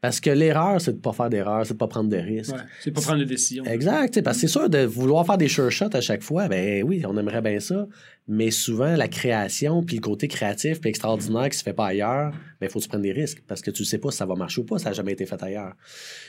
[0.00, 2.54] Parce que l'erreur, c'est de pas faire d'erreur, c'est de pas prendre de risques.
[2.54, 3.64] Ouais, c'est pas prendre de décision.
[3.64, 6.84] Exact, parce que c'est sûr de vouloir faire des sure shots à chaque fois, ben
[6.84, 7.84] oui, on aimerait bien ça,
[8.28, 12.30] mais souvent la création puis le côté créatif puis extraordinaire qui se fait pas ailleurs,
[12.60, 13.42] ben il faut que tu prennes des risques?
[13.48, 15.26] Parce que tu sais pas si ça va marcher ou pas, ça n'a jamais été
[15.26, 15.72] fait ailleurs.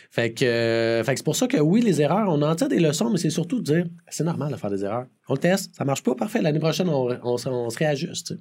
[0.09, 2.69] Fait que, euh, fait que c'est pour ça que oui, les erreurs, on en tire
[2.69, 5.05] des leçons, mais c'est surtout de dire c'est normal de faire des erreurs.
[5.27, 8.33] On le teste, ça marche pas, parfait, l'année prochaine on, on, se- on se réajuste.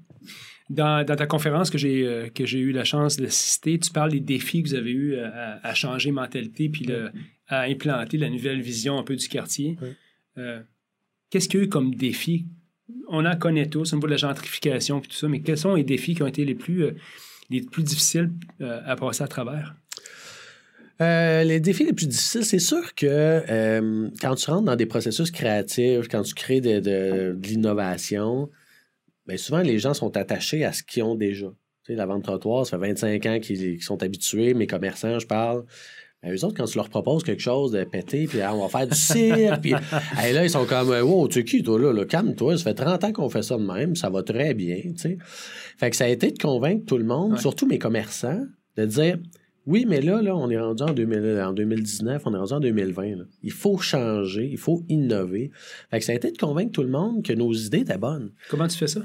[0.70, 4.10] Dans, dans ta conférence que j'ai euh, que j'ai eu la chance d'assister, tu parles
[4.10, 7.10] des défis que vous avez eu à, à changer mentalité puis le-
[7.46, 9.78] à implanter la nouvelle vision un peu du quartier.
[9.80, 9.88] Oui.
[10.36, 10.60] Euh,
[11.30, 12.46] Qu'est-ce qu'il y a eu comme défis?
[13.08, 15.74] On en connaît tous au niveau de la gentrification et tout ça, mais quels sont
[15.74, 16.92] les défis qui ont été les plus, euh,
[17.50, 19.74] les plus difficiles à passer à travers?
[21.00, 24.86] Euh, les défis les plus difficiles, c'est sûr que euh, quand tu rentres dans des
[24.86, 28.50] processus créatifs, quand tu crées de, de- de l'innovation,
[29.28, 31.46] bien souvent les gens sont attachés à ce qu'ils ont déjà.
[31.84, 35.26] Tu sais, la vente trottoir, ça fait 25 ans qu'ils sont habitués, mes commerçants, je
[35.26, 35.64] parle.
[36.22, 38.68] Ben, eux autres, quand tu leur proposes quelque chose de péter, puis ah, on va
[38.68, 39.72] faire du cirque, puis
[40.18, 42.04] hey, là, ils sont comme, wow, tu es qui, toi, là, là?
[42.06, 44.96] calme-toi, ça fait 30 ans qu'on fait ça de même, ça va très bien, tu
[44.96, 45.18] sais.
[45.78, 47.38] Fait que ça a été de convaincre tout le monde, Ouais.
[47.38, 48.40] surtout mes commerçants,
[48.76, 49.18] de dire,
[49.68, 52.60] oui, mais là, là, on est rendu en, 2000 en 2019, on est rendu en
[52.60, 53.16] 2020.
[53.16, 53.24] là.
[53.42, 55.50] Il faut changer, il faut innover.
[55.90, 58.32] Fait que ça a été de convaincre tout le monde que nos idées étaient bonnes.
[58.48, 59.02] Comment tu fais ça?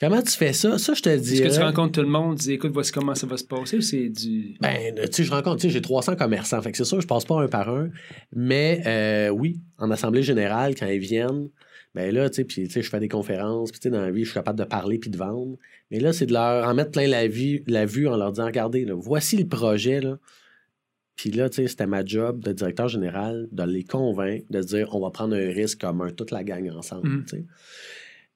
[0.00, 0.78] Comment tu fais ça?
[0.78, 1.42] Ça, je te dis.
[1.42, 3.76] Est-ce que tu rencontres tout le monde, dis écoute, voici comment ça va se passer
[3.76, 4.56] ou c'est du.
[4.62, 6.62] Ben, tu sais, je rencontre, tu sais, j'ai 300 commerçants.
[6.62, 7.90] Fait que c'est sûr, je passe pas un par un.
[8.34, 11.50] Mais euh, oui, en assemblée générale, quand ils viennent,
[11.94, 14.20] ben là, tu sais, puis je fais des conférences, puis tu sais, dans la vie,
[14.20, 15.56] je suis capable de parler puis de vendre.
[15.90, 18.46] Mais là, c'est de leur en mettre plein la, vie, la vue en leur disant,
[18.46, 20.18] regardez, là, voici le projet, là.
[21.16, 24.68] Puis là, tu sais, c'était ma job de directeur général de les convaincre, de se
[24.68, 27.44] dire, on va prendre un risque commun, toute la gang ensemble, tu sais.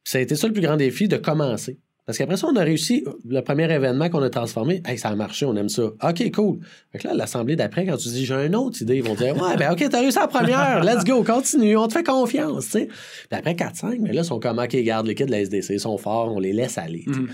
[0.02, 1.78] Puis ça a été ça le plus grand défi, de commencer.
[2.06, 5.14] Parce qu'après ça, on a réussi, le premier événement qu'on a transformé, hey, ça a
[5.14, 5.84] marché, on aime ça.
[5.84, 6.58] OK, cool.
[6.92, 9.34] Fait que là, l'assemblée d'après, quand tu dis j'ai une autre idée, ils vont dire
[9.40, 12.70] Ouais, ben OK, t'as réussi la première, let's go, continue, on te fait confiance, tu
[12.72, 12.86] sais.
[12.86, 15.70] Puis après 4-5, mais là, ils sont comme OK, garde le kit de la SDC,
[15.70, 17.04] ils sont forts, on les laisse aller.
[17.06, 17.28] Mhm.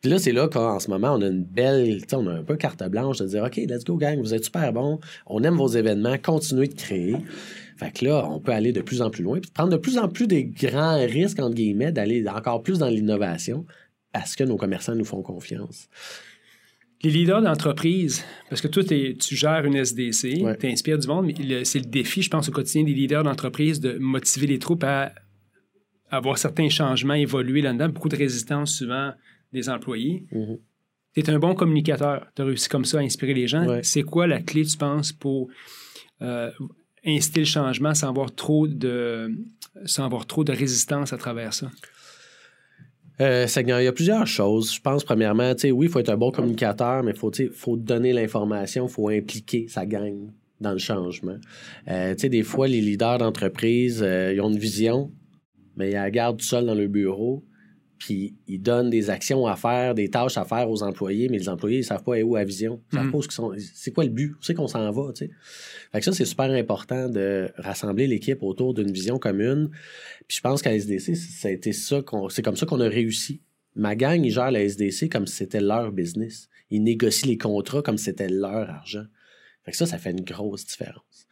[0.00, 2.56] Puis là, c'est là qu'en ce moment, on a une belle, on a un peu
[2.56, 5.68] carte blanche de dire OK, let's go, gang, vous êtes super bons, on aime vos
[5.68, 7.16] événements, continuez de créer.
[7.76, 9.98] Fait que là, on peut aller de plus en plus loin, puis prendre de plus
[9.98, 13.66] en plus des grands risques, entre guillemets, d'aller encore plus dans l'innovation
[14.14, 15.88] parce que nos commerçants nous font confiance.
[17.02, 20.56] Les leaders d'entreprise, parce que toi, tu gères une SDC, Ouais.
[20.56, 23.80] tu inspires du monde, mais c'est le défi, je pense, au quotidien des leaders d'entreprise
[23.80, 25.12] de motiver les troupes à
[26.10, 29.12] avoir certains changements, évoluer là-dedans, beaucoup de résistance souvent
[29.52, 30.24] des employés.
[30.32, 30.58] Mhm.
[31.14, 33.66] Tu es un bon communicateur, tu as réussi comme ça à inspirer les gens.
[33.66, 33.82] Ouais.
[33.82, 35.48] C'est quoi la clé, tu penses, pour
[36.22, 36.50] euh,
[37.04, 39.30] inciter le changement sans avoir trop de
[39.86, 41.70] sans avoir trop de résistance à travers ça?
[43.20, 44.74] Euh, il y a plusieurs choses.
[44.74, 48.86] Je pense, premièrement, oui, il faut être un bon communicateur, mais il faut, donner l'information,
[48.86, 51.36] il faut impliquer sa gang dans le changement.
[51.88, 55.12] Euh, des fois, les leaders d'entreprise, euh, ils ont une vision,
[55.76, 57.44] mais ils la gardent seuls dans le bureau,
[57.98, 61.48] puis ils donnent des actions à faire, des tâches à faire aux employés, mais les
[61.48, 62.80] employés, ils savent pas où la vision.
[62.92, 63.12] Ils savent Mhm.
[63.12, 65.30] pas sont- c'est quoi le but, où c'est qu'on s'en va, tu sais?
[65.92, 69.70] Fait que ça, c'est super important de rassembler l'équipe autour d'une vision commune.
[70.28, 72.88] Puis je pense qu'à SDC, ça a été ça qu'on, c'est comme ça qu'on a
[72.88, 73.40] réussi.
[73.76, 76.48] Ma gang, ils gèrent la SDC comme si c'était leur business.
[76.70, 79.04] Ils négocient les contrats comme si c'était leur argent.
[79.64, 81.26] Fait que ça, ça fait une grosse différence.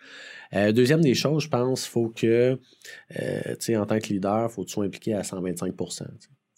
[0.55, 2.59] Euh, deuxième des choses, je pense, faut que,
[3.19, 5.87] euh, tu sais, en tant que leader, faut que tu sois impliqué à 125 tu
[5.95, 6.05] sais.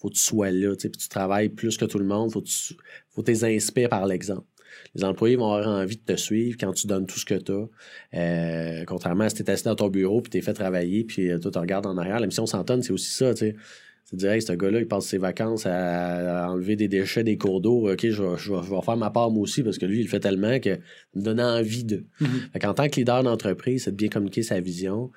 [0.05, 2.49] Faut que tu sois là, tu tu travailles plus que tout le monde, faut que
[2.49, 2.75] tu
[3.09, 4.47] faut que inspires par l'exemple.
[4.95, 7.53] Les employés vont avoir envie de te suivre quand tu donnes tout ce que tu
[7.53, 8.85] as.
[8.85, 11.31] contrairement à si tu es assis dans ton bureau puis tu es fait travailler puis
[11.31, 12.21] euh, toi, tu regardes en arrière.
[12.21, 13.57] La mission s'entonne, c'est aussi ça, tu sais.
[14.05, 17.39] C'est dire, hey, ce gars-là, il passe ses vacances à, à enlever des déchets des
[17.39, 17.91] cours d'eau.
[17.91, 20.01] OK, je vais, je, vais, je vais faire ma part moi aussi parce que lui,
[20.01, 20.81] il le fait tellement que ça
[21.15, 22.05] me donne envie de.
[22.21, 22.29] Mhm.
[22.53, 25.11] Fait qu'en tant que leader d'entreprise, c'est de bien communiquer sa vision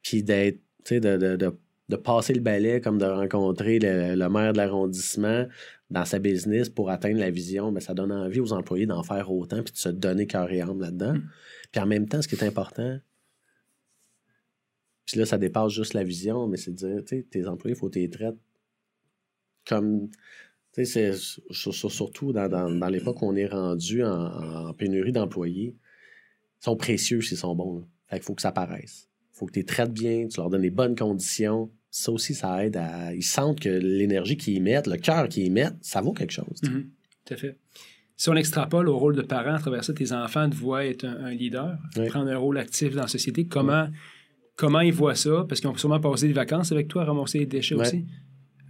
[0.00, 1.52] puis d'être, tu sais, de, de, de,
[1.92, 5.46] de passer le balai comme de rencontrer le, le maire de l'arrondissement
[5.90, 9.30] dans sa business pour atteindre la vision, ben, ça donne envie aux employés d'en faire
[9.30, 11.14] autant puis de se donner cœur et âme là-dedans.
[11.14, 11.28] Mm.
[11.70, 12.98] Puis en même temps, ce qui est important,
[15.06, 17.76] puis là, ça dépasse juste la vision, mais c'est de dire, tu sais, tes employés,
[17.76, 18.38] il faut que tu les traites
[19.68, 20.08] comme.
[20.72, 21.12] Tu sais,
[21.50, 26.76] surtout dans, dans, dans l'époque où on est rendu en, en pénurie d'employés, ils sont
[26.76, 27.80] précieux s'ils sont bons.
[27.80, 27.86] là.
[28.06, 29.10] Fait qu'il faut que ça paraisse.
[29.34, 31.70] Il faut que tu les traites bien, tu leur donnes les bonnes conditions.
[31.94, 33.14] Ça aussi, ça aide à.
[33.14, 36.58] Ils sentent que l'énergie qu'ils mettent, le cœur qu'ils mettent, ça vaut quelque chose.
[36.62, 36.88] Mhm.
[37.26, 37.58] Tout à fait.
[38.16, 41.04] Si on extrapole au rôle de parent à travers ça, tes enfants te voient être
[41.04, 42.06] un, un leader, Oui.
[42.06, 43.46] prendre un rôle actif dans la société.
[43.46, 43.88] Comment,
[44.56, 45.44] comment ils voient ça?
[45.46, 48.04] Parce qu'ils ont sûrement passé des vacances avec toi à ramasser les déchets aussi.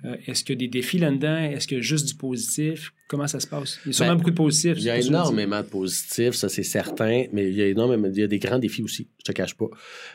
[0.04, 1.36] Euh, Est-ce qu'il y a des défis là-dedans?
[1.38, 2.92] Est-ce qu'il y a juste du positif?
[3.12, 3.78] Comment ça se passe?
[3.84, 4.72] Il y a sûrement ben, beaucoup de positifs.
[4.78, 8.18] Il y a énormément de positifs, ça c'est certain, mais il y a énormément, il
[8.18, 9.66] y a des grands défis aussi, je te cache pas.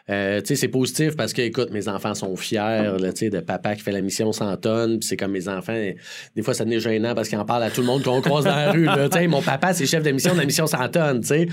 [0.10, 3.40] Euh, tu sais, c'est positif parce que, écoute, mes enfants sont fiers, tu sais, de
[3.40, 5.80] papa qui fait la mission 100 tonnes, puis c'est comme mes enfants,
[6.36, 8.46] des fois ça devient gênant parce qu'ils en parlent à tout le monde qu'on croise
[8.46, 10.90] dans la rue, Tu sais, mon papa, c'est chef de mission de la mission 100
[10.90, 11.48] tonnes, tu sais.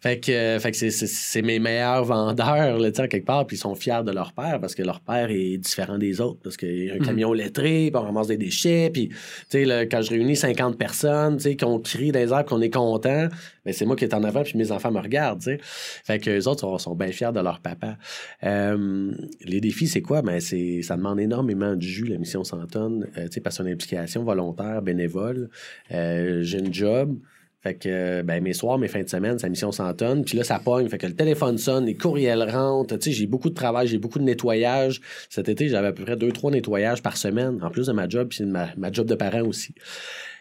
[0.00, 3.60] Fait que, euh, fait que c'est mes meilleurs vendeurs, tu sais, quelque part, puis ils
[3.60, 6.84] sont fiers de leur père parce que leur père est différent des autres, parce qu'il
[6.84, 7.04] y a un mhm.
[7.04, 9.10] camion lettré, puis on ramasse des déchets, puis,
[9.50, 12.70] tu sais, quand je réunis 50 personnes, tu sais, qu'on crie des airs, qu'on est
[12.70, 13.28] content,
[13.64, 15.58] mais c'est moi qui est en avant, puis mes enfants me regardent, tu sais.
[15.62, 17.96] Fait que les autres sont, bien fiers de leur papa.
[18.42, 19.12] Euh,
[19.44, 20.22] les défis, c'est quoi?
[20.22, 23.60] Ben, c'est, ça demande énormément de jus, la mission 100 tonnes, euh, tu sais, parce
[23.60, 25.50] son implication volontaire, bénévole.
[25.92, 27.18] Euh, j'ai une job.
[27.62, 30.24] Fait que ben, mes soirs, mes fins de semaine, sa mission 100 tonnes.
[30.24, 30.88] Puis là, ça pogne.
[30.88, 32.96] Fait que le téléphone sonne, les courriels rentrent.
[32.96, 35.02] Tu sais, j'ai beaucoup de travail, j'ai beaucoup de nettoyage.
[35.28, 38.08] Cet été, j'avais à peu près deux, trois nettoyages par semaine, en plus de ma
[38.08, 39.74] job, puis ma, ma job de parent aussi.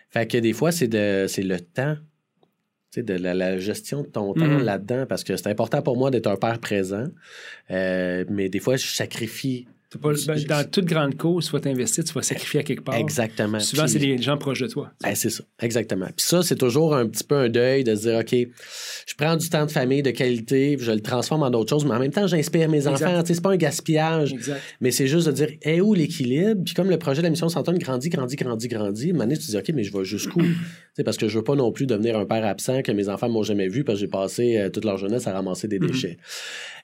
[0.09, 1.97] Fait que des fois, c'est de c'est le temps,
[2.97, 4.63] de la, la, gestion de ton temps mm-hmm.
[4.63, 7.05] là-dedans, parce que c'est important pour moi d'être un père présent.
[7.69, 9.67] Euh, mais des fois, je sacrifie
[9.97, 10.13] ben,
[10.47, 12.93] dans toute grande cause, tu vas t'investir, tu vas sacrifier à quelque part.
[12.93, 13.59] Exactement.
[13.59, 14.91] Souvent, c'est des gens proches de toi.
[15.01, 16.05] Ben, c'est ça, exactement.
[16.15, 19.35] Puis ça, c'est toujours un petit peu un deuil de se dire, OK, je prends
[19.35, 22.11] du temps de famille de qualité, je le transforme en d'autres choses, mais en même
[22.11, 23.23] temps, j'inspire mes enfants.
[23.25, 24.35] C'est pas un gaspillage,
[24.79, 26.61] mais c'est juste de dire, est où l'équilibre?
[26.63, 29.51] Puis comme le projet de la mission Santon grandit, grandit, grandit, grandit, à tu te
[29.51, 30.41] dis, OK, mais je vais jusqu'où?
[31.03, 33.43] Parce que je veux pas non plus devenir un père absent que mes enfants m'ont
[33.43, 35.87] jamais vu parce que j'ai passé euh, toute leur jeunesse à ramasser des mm-hmm.
[35.87, 36.17] déchets.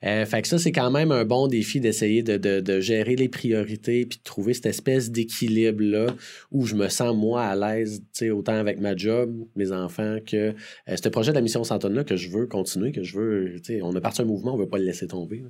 [0.03, 3.15] Euh, fait que ça, c'est quand même un bon défi d'essayer de, de, de, gérer
[3.15, 6.07] les priorités puis de trouver cette espèce d'équilibre-là
[6.51, 10.53] où je me sens, moi, à l'aise, autant avec ma job, mes enfants, que
[10.89, 13.95] euh, ce projet de la mission Santonne-là que je veux continuer, que je veux, on
[13.95, 15.43] a parti un mouvement, on veut pas le laisser tomber.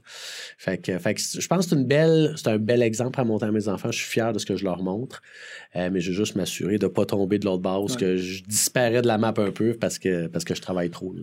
[0.58, 3.23] Fait que, fait que je pense que c'est une belle, c'est un bel exemple à
[3.23, 3.91] monter à mes enfants.
[3.91, 5.21] Je suis fier de ce que je leur montre,
[5.75, 9.08] mais je veux juste m'assurer de pas tomber de l'autre base, que je disparais de
[9.08, 11.13] la map un peu parce que, parce que je travaille trop.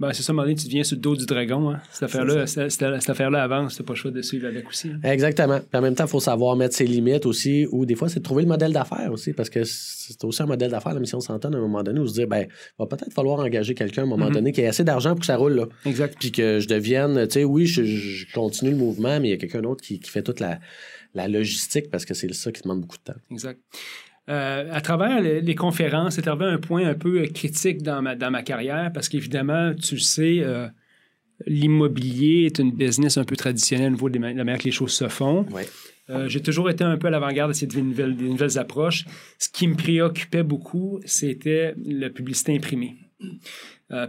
[0.00, 1.70] Ben, c'est ça, à tu viens sur le dos du dragon.
[1.70, 1.80] Hein.
[1.92, 4.88] Cette affaire-là, cette, affaire-là avance, t'as pas le choix de suivre avec aussi.
[4.88, 4.98] Hein.
[5.04, 5.60] Exactement.
[5.60, 8.18] Puis en même temps, il faut savoir mettre ses limites aussi, ou des fois, c'est
[8.18, 11.20] de trouver le modèle d'affaires aussi, parce que c'est aussi un modèle d'affaires, la mission
[11.20, 12.48] Santon, à un moment donné, où se dire, ben,
[12.80, 14.34] va peut-être falloir engager quelqu'un à un moment mm-hmm.
[14.34, 15.66] donné qui ait assez d'argent pour que ça roule, là.
[15.86, 16.16] Exact.
[16.18, 19.36] Puis que je devienne, tu sais, oui, je, continue le mouvement, mais il y a
[19.36, 20.58] quelqu'un d'autre qui, qui fait toute la,
[21.14, 23.20] la logistique, parce que c'est ça qui demande beaucoup de temps.
[23.30, 23.60] Exact.
[24.28, 28.30] Euh, à travers les, conférences, c'est arrivé un point un peu critique dans ma, dans
[28.30, 30.68] ma carrière parce qu'évidemment, tu sais, euh,
[31.46, 34.92] l'immobilier est une business un peu traditionnelle au niveau de la manière que les choses
[34.92, 35.44] se font.
[36.10, 39.06] Euh, j'ai toujours été un peu à l'avant-garde de ces nouvelles, des nouvelles approches.
[39.38, 42.96] Ce qui me préoccupait beaucoup, c'était la publicité imprimée.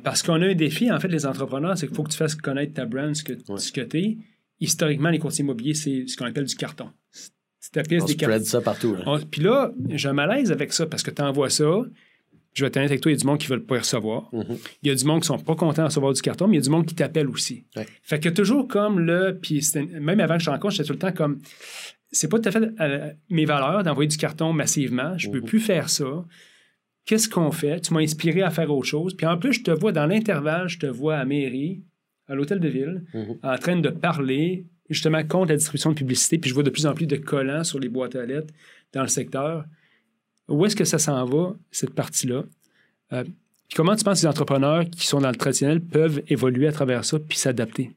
[0.03, 2.35] parce qu'on a un défi, en fait, les entrepreneurs, c'est qu'il faut que tu fasses
[2.35, 4.17] connaître ta brand, ce que, ce que tu es.
[4.59, 6.89] Historiquement, les courtiers immobiliers, c'est ce qu'on appelle du carton
[7.75, 8.95] on spread ça partout.
[9.31, 11.83] Puis là, j'ai un malaise avec ça parce que tu envoies ça.
[12.53, 14.29] Je vais t'inviter avec toi, il y a du monde qui ne veut pas recevoir.
[14.31, 14.57] Mm-hmm.
[14.83, 16.57] Il y a du monde qui ne sont pas contents de recevoir du carton, mais
[16.57, 17.65] il y a du monde qui t'appelle aussi.
[18.03, 19.39] Fait que toujours comme le.
[19.41, 21.39] Puis même avant que je te rencontre, j'étais tout le temps comme.
[22.11, 25.17] C'est pas tout à fait euh, mes valeurs d'envoyer du carton massivement.
[25.17, 25.45] Je ne peux mm-hmm.
[25.45, 26.25] plus faire ça.
[27.05, 27.81] Qu'est-ce qu'on fait?
[27.81, 29.15] Tu m'as inspiré à faire autre chose.
[29.15, 31.81] Puis en plus, je te vois dans l'intervalle, je te vois à mairie,
[32.27, 33.37] à l'hôtel de ville, mm-hmm.
[33.41, 36.85] en train de parler justement contre la distribution de publicité, puis je vois de plus
[36.85, 38.53] en plus de collants sur les boîtes à lettres
[38.93, 39.65] dans le secteur.
[40.47, 42.43] Où est-ce que ça s'en va, cette partie-là?
[43.13, 43.23] Euh,
[43.75, 47.05] comment tu penses que les entrepreneurs qui sont dans le traditionnel peuvent évoluer à travers
[47.05, 47.91] ça puis s'adapter?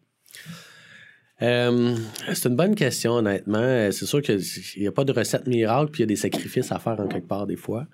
[1.42, 1.96] Euh,
[2.32, 3.58] c'est une bonne question, honnêtement.
[3.58, 4.40] Euh, c'est sûr qu'il
[4.78, 7.08] n'y a pas de recette miracle, puis il y a des sacrifices à faire en
[7.08, 7.86] quelque part des fois.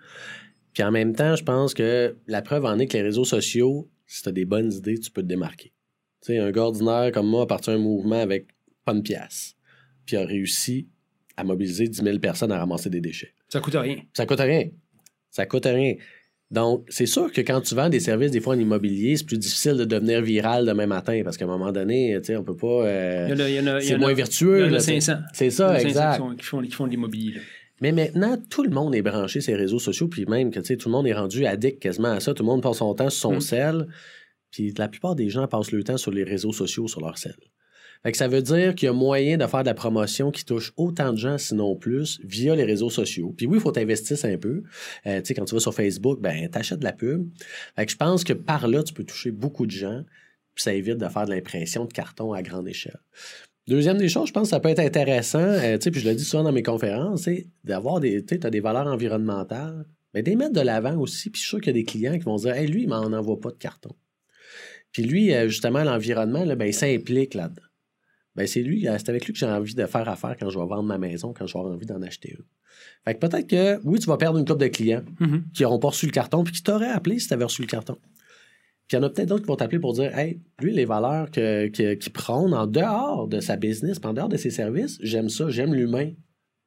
[0.72, 3.90] Puis en même temps, je pense que la preuve en est que les réseaux sociaux,
[4.07, 5.72] si tu as des bonnes idées, tu peux te démarquer.
[6.22, 8.46] Tu sais, un gars ordinaire comme moi a parti un mouvement avec
[8.85, 9.55] pas une pièce.
[10.07, 10.88] Puis a réussi
[11.37, 13.35] à mobiliser 10 000 personnes à ramasser des déchets.
[13.49, 13.99] Ça coûte rien.
[14.12, 14.68] Ça coûte rien.
[15.31, 15.95] Ça coûte rien.
[16.51, 19.38] Donc, c'est sûr que quand tu vends des services, des fois en immobilier, c'est plus
[19.38, 22.57] difficile de devenir viral demain matin parce qu'à un moment donné, tu sais, on peut
[22.57, 22.85] pas.
[23.81, 24.66] c'est moins vertueux.
[24.66, 25.14] Il y 500.
[25.33, 26.21] C'est ça, exact.
[26.37, 27.40] Qui font, qui font de l'immobilier.
[27.81, 30.88] Mais maintenant, tout le monde est branché sur les réseaux sociaux, puis même que tout
[30.88, 32.35] le monde est rendu addict quasiment à ça.
[32.35, 33.40] Tout le monde passe son temps sur son mm.
[33.40, 33.87] sel.
[34.51, 37.35] Puis la plupart des gens passent le temps sur les réseaux sociaux sur leur sel.
[38.03, 40.45] Fait que ça veut dire qu'il y a moyen de faire de la promotion qui
[40.45, 43.33] touche autant de gens, sinon plus, via les réseaux sociaux.
[43.37, 44.62] Puis oui, il faut t'investir un peu.
[45.07, 47.29] Euh, tu sais, quand tu vas sur Facebook, ben, t'achètes de la pub.
[47.77, 50.03] Fait que je pense que par là, tu peux toucher beaucoup de gens,
[50.55, 52.99] puis ça évite de faire de l'impression de carton à grande échelle.
[53.69, 56.09] Deuxième des choses, je pense que ça peut être intéressant, euh, tu sais, puis je
[56.09, 60.23] le dis souvent dans mes conférences, c'est d'avoir des, tu as des valeurs environnementales, mais
[60.23, 61.31] des mettre de l'avant aussi.
[61.31, 62.88] Puis je suis sûr qu'il y a des clients qui vont dire, hey, lui, il
[62.88, 63.95] m'en envoie pas de carton.
[64.91, 67.62] Puis lui, euh, justement, l'environnement, ben, il s'implique là-dedans.
[68.37, 70.64] Ben c'est lui, c'est avec lui que j'ai envie de faire affaire quand je vais
[70.66, 72.45] vendre ma maison, quand je vais avoir envie d'en acheter une.
[73.05, 75.45] Fait que peut-être que, oui, tu vas perdre une couple de clients Mhm.
[75.55, 77.68] qui n'auront pas reçu le carton puis qui t'auraient appelé si tu avais reçu le
[77.68, 77.97] carton.
[78.88, 80.85] Puis il y en a peut-être d'autres qui vont t'appeler pour dire Hey, lui, les
[80.85, 84.99] valeurs que- que- qu'il prône en dehors de sa business, en dehors de ses services,
[85.03, 86.11] j'aime ça, j'aime l'humain.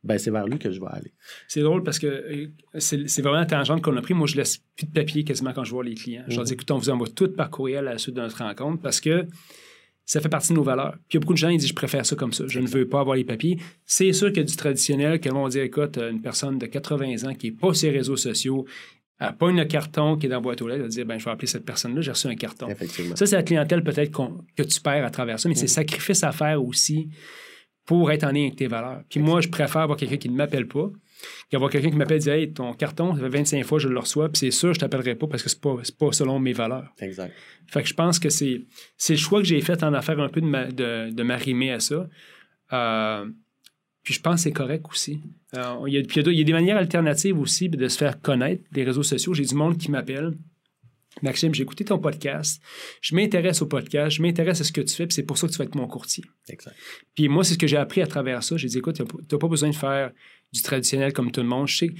[0.04, 1.14] Ben, c'est vers lui que je vais aller.
[1.48, 2.48] C'est drôle parce que euh,
[2.78, 4.14] c'est vraiment la tangente qu'on a pris.
[4.14, 6.24] Moi, je laisse plus de papier quasiment quand je vois les clients.
[6.28, 6.56] Je leur dis, Mhm.
[6.58, 9.26] écoute, on vous envoie tout par courriel à la suite de notre rencontre parce que
[10.06, 10.94] ça fait partie de nos valeurs.
[11.08, 12.46] Puis il y a beaucoup de gens qui disent, je préfère ça comme ça.
[12.48, 13.58] Je ne veux pas avoir les papiers.
[13.86, 17.28] C'est sûr qu'il y a du traditionnel, qu'ils vont dire, écoute, une personne de 80
[17.28, 18.66] ans qui n'est pas sur les réseaux sociaux,
[19.20, 21.06] elle n'a pas une carton qui est dans la boîte aux lettres, elle va dire,
[21.06, 22.68] ben, je vais appeler cette personne-là, j'ai reçu un carton.
[22.68, 23.16] Effectivement.
[23.16, 24.12] Ça, c'est la clientèle peut-être
[24.56, 27.10] que tu perds à travers ça, mais c'est sacrifice à faire aussi
[27.86, 29.04] pour être en ligne avec tes valeurs.
[29.10, 30.92] Puis moi, je préfère avoir quelqu'un qui ne m'appelle pas
[31.50, 33.90] qu'avoir quelqu'un qui m'appelle et dit Hey, ton carton, ça fait 25 fois que je
[33.90, 36.12] le reçois, puis c'est sûr, je ne t'appellerai pas parce que ce n'est pas, pas
[36.12, 36.94] selon mes valeurs.
[37.00, 37.34] Exact.
[37.68, 38.62] Fait que je pense que c'est,
[38.98, 41.72] c'est le choix que j'ai fait en affaire un peu de, ma- de, de m'arrimer
[41.72, 42.08] à ça.
[42.74, 43.26] Euh,
[44.04, 45.20] puis je pense que c'est correct aussi.
[45.56, 47.70] Euh, il, y a, puis il y a- il y a des manières alternatives aussi
[47.70, 49.34] de se faire connaître, des réseaux sociaux.
[49.34, 50.34] J'ai du monde qui m'appelle.
[51.22, 52.62] Maxime, j'ai écouté ton podcast.
[53.00, 55.48] Je m'intéresse au podcast, je m'intéresse à ce que tu fais, puis c'est pour ça
[55.48, 56.26] que tu vas être mon courtier.
[56.50, 56.76] Exact.
[57.16, 58.58] Puis moi, c'est ce que j'ai appris à travers ça.
[58.58, 60.12] J'ai dit, écoute, tu n'as pas besoin de faire
[60.56, 61.68] du traditionnel comme tout le monde.
[61.68, 61.92] Je sais,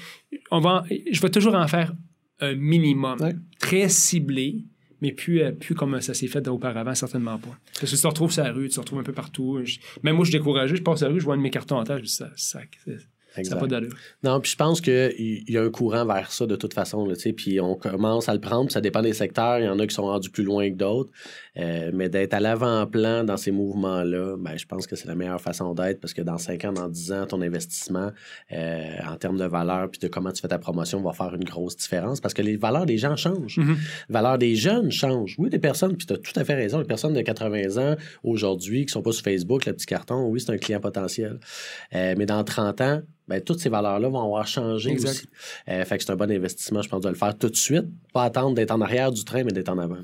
[0.52, 1.94] on va, en- je vais toujours en faire
[2.40, 3.34] un minimum, Ouais.
[3.60, 4.66] très ciblé,
[5.02, 7.58] mais plus, euh, plus comme ça s'est fait auparavant, certainement pas.
[7.80, 9.60] Parce que tu te retrouves sur la rue, tu te retrouves un peu partout.
[9.64, 11.44] Je- même moi, je suis découragé, je passe sur la rue, je vois un de
[11.44, 12.62] mes cartons en tâche, je dis, ça, ça,
[13.44, 13.94] ça n'a pas d'allure.
[14.24, 17.16] Non, puis je pense qu'il y a un courant vers ça de toute façon, là,
[17.36, 19.96] puis on commence à le prendre, ça dépend des secteurs, il y en a qui
[19.96, 21.12] sont rendus plus loin que d'autres,
[21.58, 25.40] Euh, mais d'être à l'avant-plan dans ces mouvements-là, ben, je pense que c'est la meilleure
[25.40, 28.12] façon d'être, parce que dans 5 ans, dans 10 ans, ton investissement
[28.52, 31.46] euh, en termes de valeur, puis de comment tu fais ta promotion va faire une
[31.46, 33.58] grosse différence, parce que les valeurs des gens changent.
[33.58, 35.36] Les valeurs des jeunes changent.
[35.38, 37.96] Oui, des personnes, puis tu as tout à fait raison, les personnes de 80 ans
[38.24, 41.40] aujourd'hui qui sont pas sur Facebook, le petit carton, oui, c'est un client potentiel.
[41.94, 45.10] Euh, mais dans 30 ans, ben, toutes ces valeurs-là vont avoir changé Exact.
[45.10, 45.28] aussi.
[45.70, 47.86] Euh, fait que c'est un bon investissement, je pense, de le faire tout de suite.
[48.14, 49.98] Pas attendre d'être en arrière du train, mais d'être en avant.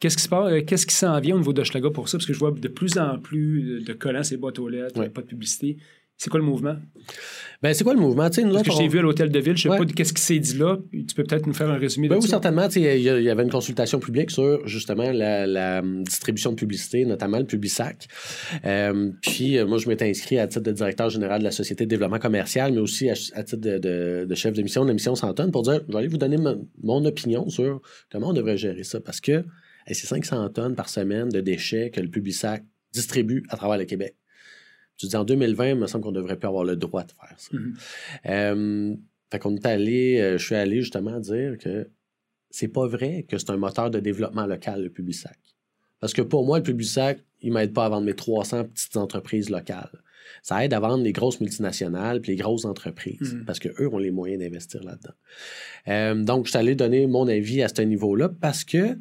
[0.00, 2.18] Qu'est-ce qui se passe, euh, qu'est-ce qui s'en vient au niveau d'Hochelaga pour ça?
[2.18, 5.22] Parce que je vois de plus en plus de collants, ces boîtes aux lettres, pas
[5.22, 5.76] de publicité.
[6.16, 6.76] C'est quoi le mouvement?
[7.60, 8.30] Ben, c'est quoi le mouvement?
[8.30, 9.68] Tu sais, nous Parce que je t'ai on- vu à l'hôtel de ville, je sais
[9.68, 9.78] Ouais.
[9.78, 10.78] pas qu'est-ce qui s'est dit là.
[10.92, 12.34] Tu peux peut-être nous faire un résumé Ben de oui, ça?
[12.36, 12.68] certainement.
[12.68, 17.38] Il y, avait une consultation publique sur justement la, la, hum, distribution de publicité, notamment
[17.38, 18.06] le Publisac.
[18.64, 21.84] Euh, puis euh, moi, je m'étais inscrit à titre de directeur général de la Société
[21.84, 24.88] de développement commercial, mais aussi à, à titre de, de- de chef de mission de
[24.88, 28.28] la mission Santonne pour dire je vais aller vous donner mon, mon opinion sur comment
[28.30, 29.00] on devrait gérer ça.
[29.00, 29.32] Parce que
[29.86, 33.84] hey, c'est 500 tonnes par semaine de déchets que le Publisac distribue à travers le
[33.84, 34.14] Québec.
[34.96, 37.34] Tu dis en 2020, il me semble qu'on devrait plus avoir le droit de faire
[37.38, 37.50] ça.
[37.52, 37.74] Mhm.
[38.26, 38.94] Euh,
[39.30, 41.88] fait qu'on est allé, euh, je suis allé justement dire que
[42.50, 45.36] c'est pas vrai que c'est un moteur de développement local, le Publisac.
[46.00, 49.50] Parce que pour moi, le Publisac, il m'aide pas à vendre mes 300 petites entreprises
[49.50, 49.90] locales.
[50.42, 53.44] Ça aide à vendre les grosses multinationales puis les grosses entreprises Mhm.
[53.44, 55.14] parce qu'eux ont les moyens d'investir là-dedans.
[55.88, 58.96] Euh, donc, je suis allé donner mon avis à ce niveau-là parce que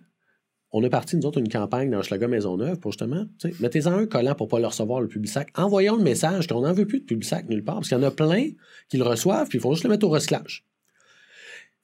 [0.73, 3.25] on a parti, nous autres, une campagne dans Schlager Maisonneuve pour justement,
[3.59, 5.49] mettez-en un collant pour pas le recevoir, le Publisac.
[5.55, 8.03] Envoyons le message qu'on n'en veut plus de Publisac nulle part parce qu'il y en
[8.03, 8.49] a plein
[8.89, 10.65] qui le reçoivent puis ils font juste le mettre au recyclage.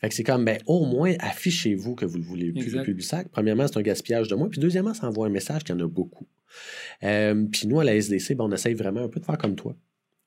[0.01, 2.85] Fait que c'est comme, ben, au moins, affichez-vous que vous le voulez plus, le Exact.
[2.85, 3.27] Publisac.
[3.31, 4.47] Premièrement, c'est un gaspillage de moins.
[4.47, 6.25] Puis deuxièmement, ça envoie un message qu'il y en a beaucoup.
[7.03, 9.55] Euh, puis nous, à la SDC, ben, on essaye vraiment un peu de faire comme
[9.55, 9.75] toi.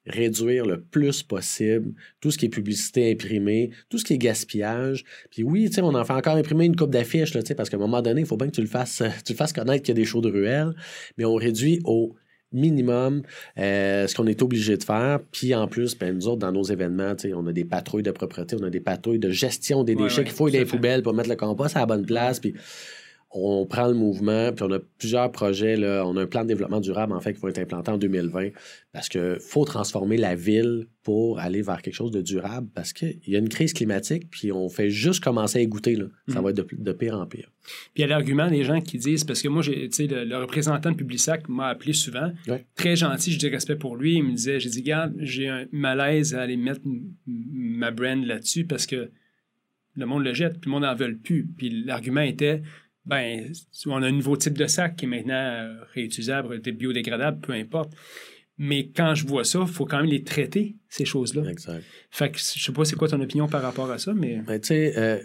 [0.07, 5.05] Réduire le plus possible tout ce qui est publicité imprimée, tout ce qui est gaspillage.
[5.31, 7.55] Puis oui, tu sais, on en fait encore imprimer une coupe d'affiches, là, tu sais,
[7.55, 9.37] parce qu'à un moment donné, il faut bien que tu le fasses, euh, tu le
[9.37, 10.75] fasses connaître qu'il y a des shows de ruelles,
[11.17, 12.17] mais on réduit au
[12.53, 13.23] minimum
[13.59, 15.21] euh, ce qu'on est obligé de faire.
[15.31, 18.57] Puis en plus, ben, nous autres, dans nos événements, on a des patrouilles de propreté,
[18.61, 21.15] on a des patrouilles de gestion des déchets ouais, qu'il faut à des poubelles pour
[21.15, 22.41] mettre le compost à la bonne place.
[22.41, 22.55] Puis
[23.35, 25.77] on prend le mouvement, puis on a plusieurs projets.
[25.77, 27.97] Là, on a un plan de développement durable, en fait, qui va être implanté en
[27.97, 28.51] 2020
[28.92, 33.18] parce qu'il faut transformer la ville pour aller vers quelque chose de durable parce qu'il
[33.26, 35.97] y a une crise climatique, puis on fait juste commencer à goûter.
[35.97, 36.05] Là.
[36.28, 36.45] Ça Mhm.
[36.45, 37.51] va être de, de pire en pire.
[37.62, 40.07] Puis il y a l'argument des gens qui disent, parce que moi, j'ai, tu sais,
[40.07, 42.66] le, le représentant de Publisac m'a appelé souvent, Ouais.
[42.74, 45.64] très gentil, je dis respect pour lui, il me disait, j'ai dit, regarde, j'ai un
[45.72, 46.83] malaise à aller mettre
[47.26, 49.11] ma brand là-dessus parce que
[49.97, 51.47] le monde le jette, puis le monde n'en veut plus.
[51.57, 52.62] Puis l'argument était,
[53.05, 53.53] ben,
[53.86, 57.92] on a un nouveau type de sac qui est maintenant euh, réutilisable, biodégradable, peu importe.
[58.59, 61.50] Mais quand je vois ça, il faut quand même les traiter, ces choses-là.
[61.50, 61.82] Exact.
[62.11, 64.36] Fait que je sais pas c'est quoi ton opinion par rapport à ça, mais...
[64.46, 65.18] Ben, tu sais, euh,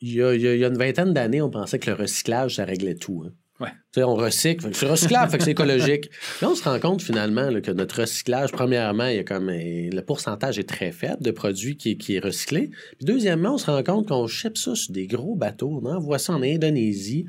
[0.00, 2.96] il y, a, y y une vingtaine d'années, on pensait que le recyclage, ça réglait
[2.96, 3.24] tout.
[3.26, 3.32] hein.
[3.58, 3.68] Ouais.
[4.04, 6.10] On recycle, c'est recyclable, fait que c'est écologique.
[6.42, 9.50] Là, on se rend compte finalement là, que notre recyclage, premièrement, il y a comme
[9.50, 12.68] le pourcentage est très faible de produits qui, qui est recyclé.
[12.98, 16.18] Puis deuxièmement, on se rend compte qu'on ship ça sur des gros bateaux, on envoie
[16.18, 17.24] ça en Indonésie.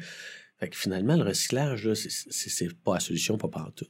[0.60, 3.86] Fait que finalement, le recyclage, c'est pas la solution, pas partout.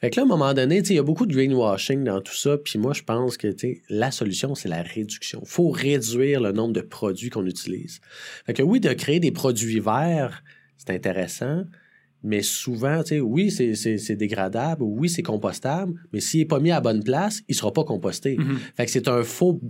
[0.00, 2.36] Fait que là, à un moment donné, il y a beaucoup de greenwashing dans tout
[2.36, 2.56] ça.
[2.56, 3.52] Puis moi, je pense que
[3.90, 5.40] la solution, c'est la réduction.
[5.42, 8.00] Il faut réduire le nombre de produits qu'on utilise.
[8.46, 10.44] Fait que oui, de créer des produits verts,
[10.78, 11.64] c'est intéressant.
[12.24, 16.72] Mais souvent, tu sais, oui, c'est dégradable, oui, c'est compostable, mais s'il n'est pas mis
[16.72, 18.36] à la bonne place, il ne sera pas composté.
[18.36, 18.56] Mm-hmm.
[18.76, 19.60] Fait que c'est un faux,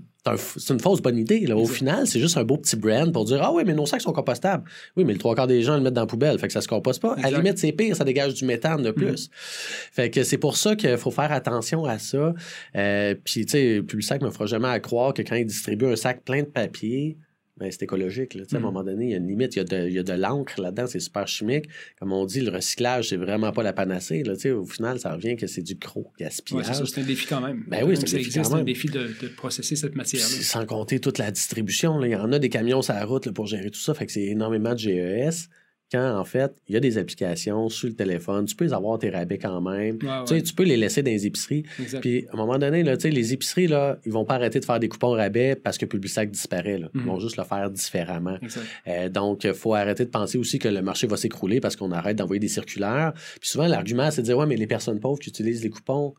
[0.56, 1.40] c'est une fausse bonne idée.
[1.40, 1.58] Là.
[1.58, 4.00] Au final, c'est juste un beau petit brand pour dire Ah oui, mais nos sacs
[4.00, 4.64] sont compostables.
[4.96, 6.62] Oui, mais le trois quarts des gens le mettent dans la poubelle, fait que ça
[6.62, 7.16] se composte pas.
[7.22, 9.26] À la limite, c'est pire, ça dégage du méthane de plus.
[9.26, 9.92] Mm-hmm.
[9.92, 12.32] Fait que c'est pour ça qu'il faut faire attention à ça.
[12.76, 15.96] Euh, puis, tu sais, Publisac me fera jamais à croire que quand il distribue un
[15.96, 17.18] sac plein de papier,
[17.58, 18.34] ben, c'est écologique.
[18.34, 18.44] Là.
[18.50, 18.62] À un mm.
[18.62, 19.56] moment donné, il y a une limite.
[19.56, 21.66] Il y a de, de l'encre là-dedans, c'est super chimique.
[21.98, 24.22] Comme on dit, le recyclage, c'est vraiment pas la panacée.
[24.22, 24.34] Là.
[24.52, 26.68] Au final, ça revient que c'est du gros gaspillage.
[26.68, 27.64] Ouais, c'est un défi quand même.
[27.66, 30.42] Ben oui, c'est un, défi de, de, processer cette matière-là.
[30.42, 31.98] Sans compter toute la distribution.
[31.98, 32.06] Là.
[32.06, 33.94] Il y en a des camions sur la route pour gérer tout ça.
[33.94, 35.48] Fait que c'est énormément de GES
[35.90, 39.10] quand en fait, il y a des applications sur le téléphone, tu peux avoir tes
[39.10, 39.98] rabais quand même.
[40.26, 41.64] Tu peux les laisser dans les épiceries.
[42.00, 44.78] Puis à un moment donné, là, les épiceries, là, ils vont pas arrêter de faire
[44.78, 46.78] des coupons rabais parce que Publisac disparaît.
[46.78, 46.88] Là.
[46.94, 47.20] Ils vont mhm.
[47.20, 48.38] juste le faire différemment.
[48.86, 51.92] Euh, donc, il faut arrêter de penser aussi que le marché va s'écrouler parce qu'on
[51.92, 53.12] arrête d'envoyer des circulaires.
[53.40, 56.14] Puis souvent, l'argument, c'est de dire Ouais, mais les personnes pauvres qui utilisent les coupons,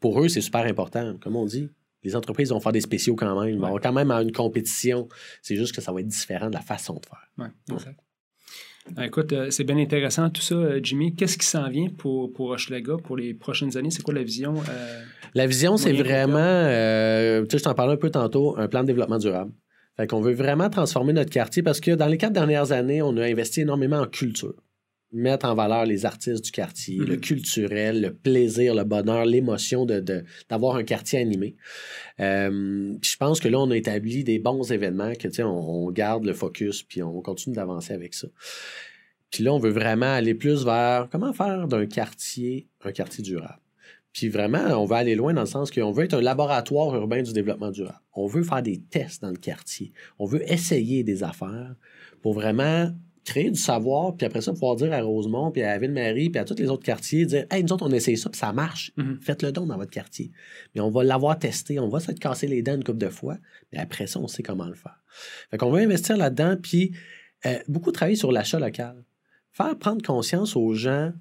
[0.00, 1.16] pour eux, c'est super important.
[1.20, 1.68] Comme on dit,
[2.04, 3.54] les entreprises vont faire des spéciaux quand même.
[3.54, 5.08] Ils vont quand même avoir une compétition.
[5.42, 7.28] C'est juste que ça va être différent de la façon de faire.
[9.02, 11.14] Écoute, euh, c'est bien intéressant tout ça, euh, Jimmy.
[11.14, 13.90] Qu'est-ce qui s'en vient pour, pour Hochelaga pour les prochaines années?
[13.90, 14.54] C'est quoi la vision?
[14.68, 15.02] Euh,
[15.34, 18.86] la vision, c'est vraiment, tu sais, je t'en parlais un peu tantôt, un plan de
[18.86, 19.52] développement durable.
[19.96, 23.16] Fait qu'on veut vraiment transformer notre quartier parce que dans les quatre dernières années, on
[23.16, 24.54] a investi énormément en culture.
[25.12, 27.20] Mettre en valeur les artistes du quartier, le mm-hmm.
[27.20, 31.56] culturel, le plaisir, le bonheur, l'émotion de, d'avoir un quartier animé.
[32.18, 36.34] je pense que là, on a établi des bons événements que, on, on, garde le
[36.34, 38.28] focus puis on continue d'avancer avec ça.
[39.30, 43.60] Puis là, on veut vraiment aller plus vers comment faire d'un quartier un quartier durable.
[44.12, 47.22] Puis vraiment, on veut aller loin dans le sens qu'on veut être un laboratoire urbain
[47.22, 48.00] du développement durable.
[48.14, 49.92] On veut faire des tests dans le quartier.
[50.18, 51.74] On veut essayer des affaires
[52.22, 52.90] pour vraiment
[53.26, 56.44] créer du savoir, puis après ça, pouvoir dire à Rosemont, puis à Ville-Marie, puis à
[56.44, 58.92] tous les autres quartiers, dire Hey, nous autres, on essaye ça, puis ça marche.
[58.96, 59.20] Mm-hmm.
[59.20, 60.30] Faites-le don dans votre quartier.
[60.74, 63.36] Mais on va l'avoir testé, on va se casser les dents une couple de fois,
[63.72, 65.02] mais après ça, on sait comment le faire.
[65.50, 66.92] Fait qu'on veut investir là-dedans, puis
[67.44, 69.04] euh, beaucoup travailler sur l'achat local
[69.56, 71.12] faire prendre conscience aux gens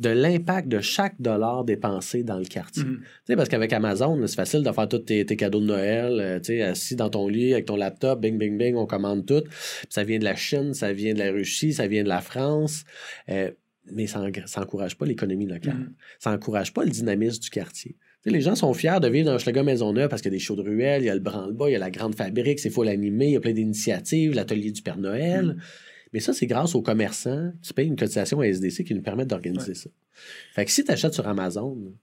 [0.00, 2.84] de l'impact de chaque dollar dépensé dans le quartier.
[2.84, 3.36] Mm-hmm.
[3.36, 7.10] Parce qu'avec Amazon, c'est facile de faire tous tes, cadeaux de Noël, euh, assis dans
[7.10, 9.44] ton lit avec ton laptop, bing, bing, bing, on commande tout.
[9.90, 12.84] ça vient de la Chine, ça vient de la Russie, ça vient de la France.
[13.28, 13.50] Euh,
[13.92, 14.24] mais ça
[14.56, 15.74] n'encourage pas l'économie locale.
[15.74, 16.18] Mm-hmm.
[16.18, 17.96] Ça n'encourage pas le dynamisme du quartier.
[18.24, 20.56] les gens sont fiers de vivre dans Maison Maisonneuve parce qu'il y a des shows
[20.56, 22.88] de ruelles, il y a le branle-bas, il y a la grande fabrique, c'est full
[22.88, 25.44] animé, il y a plein d'initiatives, l'atelier du Père Noël.
[25.44, 25.56] Mm.
[26.12, 29.28] Mais ça, c'est grâce aux commerçants qui payent une cotisation à SDC qui nous permettent
[29.28, 29.90] d'organiser ça.
[30.54, 31.94] Fait que si tu achètes sur Amazon,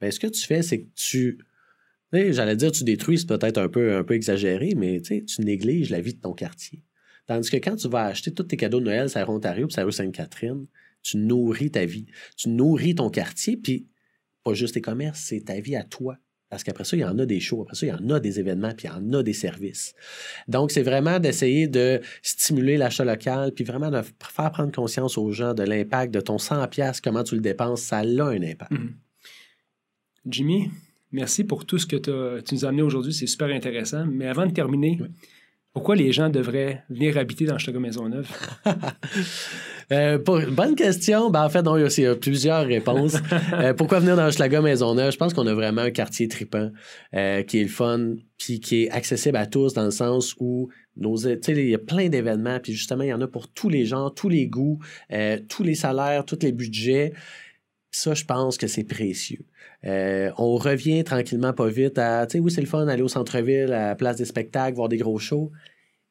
[0.00, 1.38] ben, ce que tu fais, c'est que tu.
[2.12, 6.00] J'allais dire tu détruis, c'est peut-être un peu, un peu exagéré, mais tu négliges la
[6.00, 6.82] vie de ton quartier.
[7.26, 9.84] Tandis que quand tu vas acheter tous tes cadeaux de Noël à Ontario puis à
[9.84, 10.66] rue Sainte-Catherine,
[11.02, 12.06] tu nourris ta vie.
[12.36, 13.86] Tu nourris ton quartier, puis
[14.44, 16.18] pas juste tes commerces, c'est ta vie à toi.
[16.52, 18.20] Parce qu'après ça, il y en a des shows, après ça, il y en a
[18.20, 19.94] des événements, puis il y en a des services.
[20.48, 25.32] Donc, c'est vraiment d'essayer de stimuler l'achat local, puis vraiment de faire prendre conscience aux
[25.32, 28.70] gens de l'impact de ton 100$, comment tu le dépenses, ça a un impact.
[28.70, 28.92] Mm-hmm.
[30.26, 30.70] Jimmy,
[31.10, 34.04] merci pour tout ce que tu nous as amené aujourd'hui, c'est super intéressant.
[34.04, 34.98] Mais avant de terminer,
[35.72, 38.30] pourquoi les gens devraient venir habiter dans Maison Maisonneuve?
[39.90, 41.30] euh, bonne question.
[41.30, 43.16] Ben, en fait, non, il y a plusieurs réponses.
[43.52, 45.12] Euh, pourquoi venir dans Maison Maisonneuve?
[45.12, 46.70] Je pense qu'on a vraiment un quartier tripant
[47.14, 50.68] euh, qui est le fun, puis qui est accessible à tous dans le sens où
[50.96, 54.10] il y a plein d'événements, puis justement, il y en a pour tous les gens,
[54.10, 54.78] tous les goûts,
[55.48, 57.12] tous les salaires, tous les budgets.
[57.90, 59.44] Ça, je pense que c'est précieux.
[59.84, 63.08] Euh, on revient tranquillement, pas vite à, tu sais, oui, c'est le fun d'aller au
[63.08, 65.50] centre-ville, à la place des spectacles, voir des gros shows,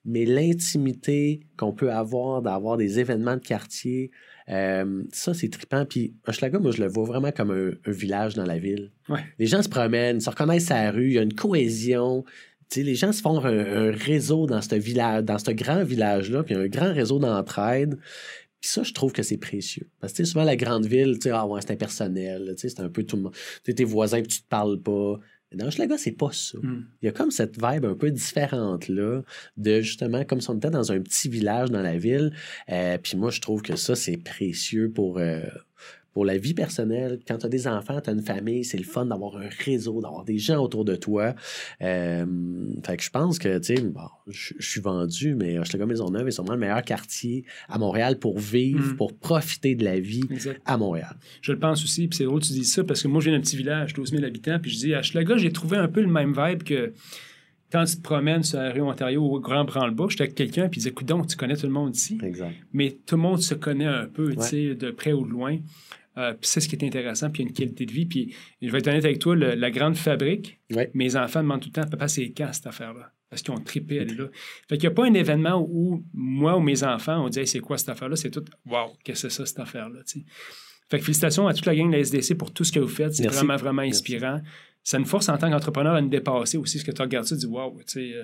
[0.06, 4.12] mais l'intimité qu'on peut avoir d'avoir des événements de quartier,
[4.50, 5.86] euh, ça, c'est trippant.
[5.86, 8.92] Puis Hochelaga, moi, je le vois vraiment comme un, village dans la ville.
[9.38, 12.24] Les gens se promènent, se reconnaissent à la rue, il y a une cohésion.
[12.76, 16.68] les gens se font un, réseau dans ce village, dans ce grand village-là, puis un
[16.68, 17.98] grand réseau d'entraide.
[18.60, 19.90] Puis ça, je trouve que c'est précieux.
[20.00, 23.04] Parce que souvent, la grande ville, tu sais, ah ouais, c'est impersonnel, c'est un peu
[23.04, 23.36] tout le monde.
[23.64, 25.20] Tu tes voisins, puis tu te parles pas.
[25.54, 26.58] Dans Hochelaga, c'est pas ça.
[26.62, 26.86] Hmm.
[27.02, 29.22] Il y a comme cette vibe un peu différente-là,
[29.58, 32.34] de justement, comme si on était dans un petit village dans la ville.
[32.70, 35.42] Euh, puis moi, je trouve que ça, c'est précieux pour, euh,
[36.14, 38.84] pour la vie personnelle, quand tu as des enfants, tu as une famille, c'est le
[38.84, 41.34] fun d'avoir un réseau, d'avoir des gens autour de toi.
[41.82, 42.26] Euh,
[42.86, 46.32] fait que je pense que, tu sais, bon, je suis vendu, mais Hochelaga Maisonneuve est
[46.32, 48.96] sûrement le meilleur quartier à Montréal pour vivre, Mm.
[48.98, 50.62] pour profiter de la vie Exact.
[50.66, 51.16] à Montréal.
[51.42, 53.30] Je le pense aussi, puis c'est drôle que tu dis ça, parce que moi, je
[53.30, 55.88] viens d'un petit village, 12 000 habitants, puis je dis, à Hochelaga, j'ai trouvé un
[55.88, 56.94] peu le même vibe que
[57.72, 60.80] quand tu te promènes sur la rue Ontario au Grand Branle-Bas, j'étais avec quelqu'un, puis
[60.80, 62.52] il disait, écoute donc, tu connais tout le monde ici, Exact.
[62.74, 65.58] mais tout le monde se connaît un peu, tu sais, de près ou de loin.
[66.18, 68.06] Euh, puis c'est ce qui est intéressant, puis il y a une qualité de vie.
[68.06, 70.92] Puis je vais être honnête avec toi, le- la grande fabrique, Ouais.
[70.94, 73.12] mes enfants demandent tout le temps, papa, c'est quand cette affaire-là?
[73.30, 74.26] Parce qu'ils ont trippé à aller là.
[74.70, 77.48] Fait qu'il n'y a pas un événement où moi ou mes enfants, on dit, Hey,
[77.48, 78.18] c'est quoi cette affaire-là?
[78.18, 80.00] C'est tout, wow, qu'est-ce que c'est ça, cette affaire-là?
[80.90, 82.90] Fait que félicitations à toute la gang de la SDC pour tout ce que vous
[82.90, 83.14] faites.
[83.16, 84.00] C'est vraiment, vraiment Merci.
[84.00, 84.42] inspirant.
[84.84, 86.80] Ça nous force en tant qu'entrepreneur à nous dépasser aussi.
[86.80, 88.24] Ce que tu regardes ça, tu dis, wow, tu sais, euh,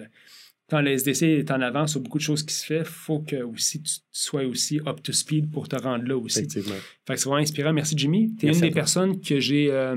[0.70, 3.20] quand la SDC est en avance sur beaucoup de choses qui se font, il faut
[3.20, 6.39] que aussi tu sois aussi up to speed pour te rendre là aussi.
[6.39, 6.76] Effectivement.
[7.05, 7.74] Fait que c'est vraiment inspirant.
[7.74, 8.36] Merci, Jimmy.
[8.38, 8.82] Tu es Merci une des toi.
[8.82, 9.95] personnes que j'ai euh,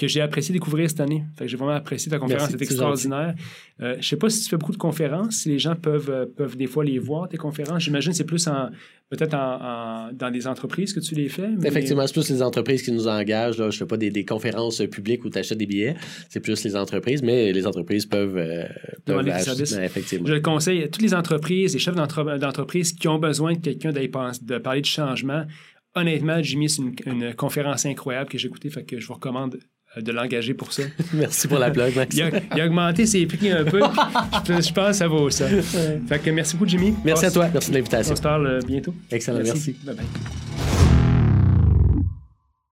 [0.00, 1.22] que j'ai apprécié découvrir cette année.
[1.36, 3.34] Fait que j'ai vraiment apprécié ta conférence, c'est extraordinaire.
[3.82, 6.24] Euh, je sais pas si tu fais beaucoup de conférences, si les gens peuvent, euh,
[6.24, 7.82] peuvent des fois les voir, tes conférences.
[7.82, 8.70] J'imagine que c'est plus en
[9.10, 11.48] peut-être en, en- dans des entreprises que tu les fais.
[11.48, 13.58] mais- Effectivement, c'est plus les entreprises qui nous engagent.
[13.58, 13.68] Là.
[13.68, 15.96] Je ne fais pas des, des conférences publiques où tu achètes des billets.
[16.28, 18.64] C'est plus les entreprises, mais les entreprises peuvent, euh,
[19.04, 19.72] peuvent des services.
[19.76, 20.26] Effectivement.
[20.28, 23.58] Je le conseille à toutes les entreprises, les chefs d'entre- d'entreprise qui ont besoin de
[23.58, 25.44] quelqu'un de parler de changement.
[25.96, 29.58] Honnêtement, Jimmy, c'est une, une conférence incroyable que j'ai écoutée, fait que je vous recommande
[29.96, 30.82] de l'engager pour ça.
[31.14, 32.14] Merci pour la plug, Max.
[32.16, 33.80] Il a, il a augmenté ses prix un peu,
[34.46, 35.46] je, je pense que ça vaut ça.
[36.08, 36.94] Fait que merci beaucoup, Jimmy.
[37.04, 37.48] Merci On à toi.
[37.52, 38.16] Merci de On l'invitation.
[38.16, 38.94] se parle euh, bientôt.
[39.10, 39.74] Excellent, merci.
[39.84, 40.69] Bye bye.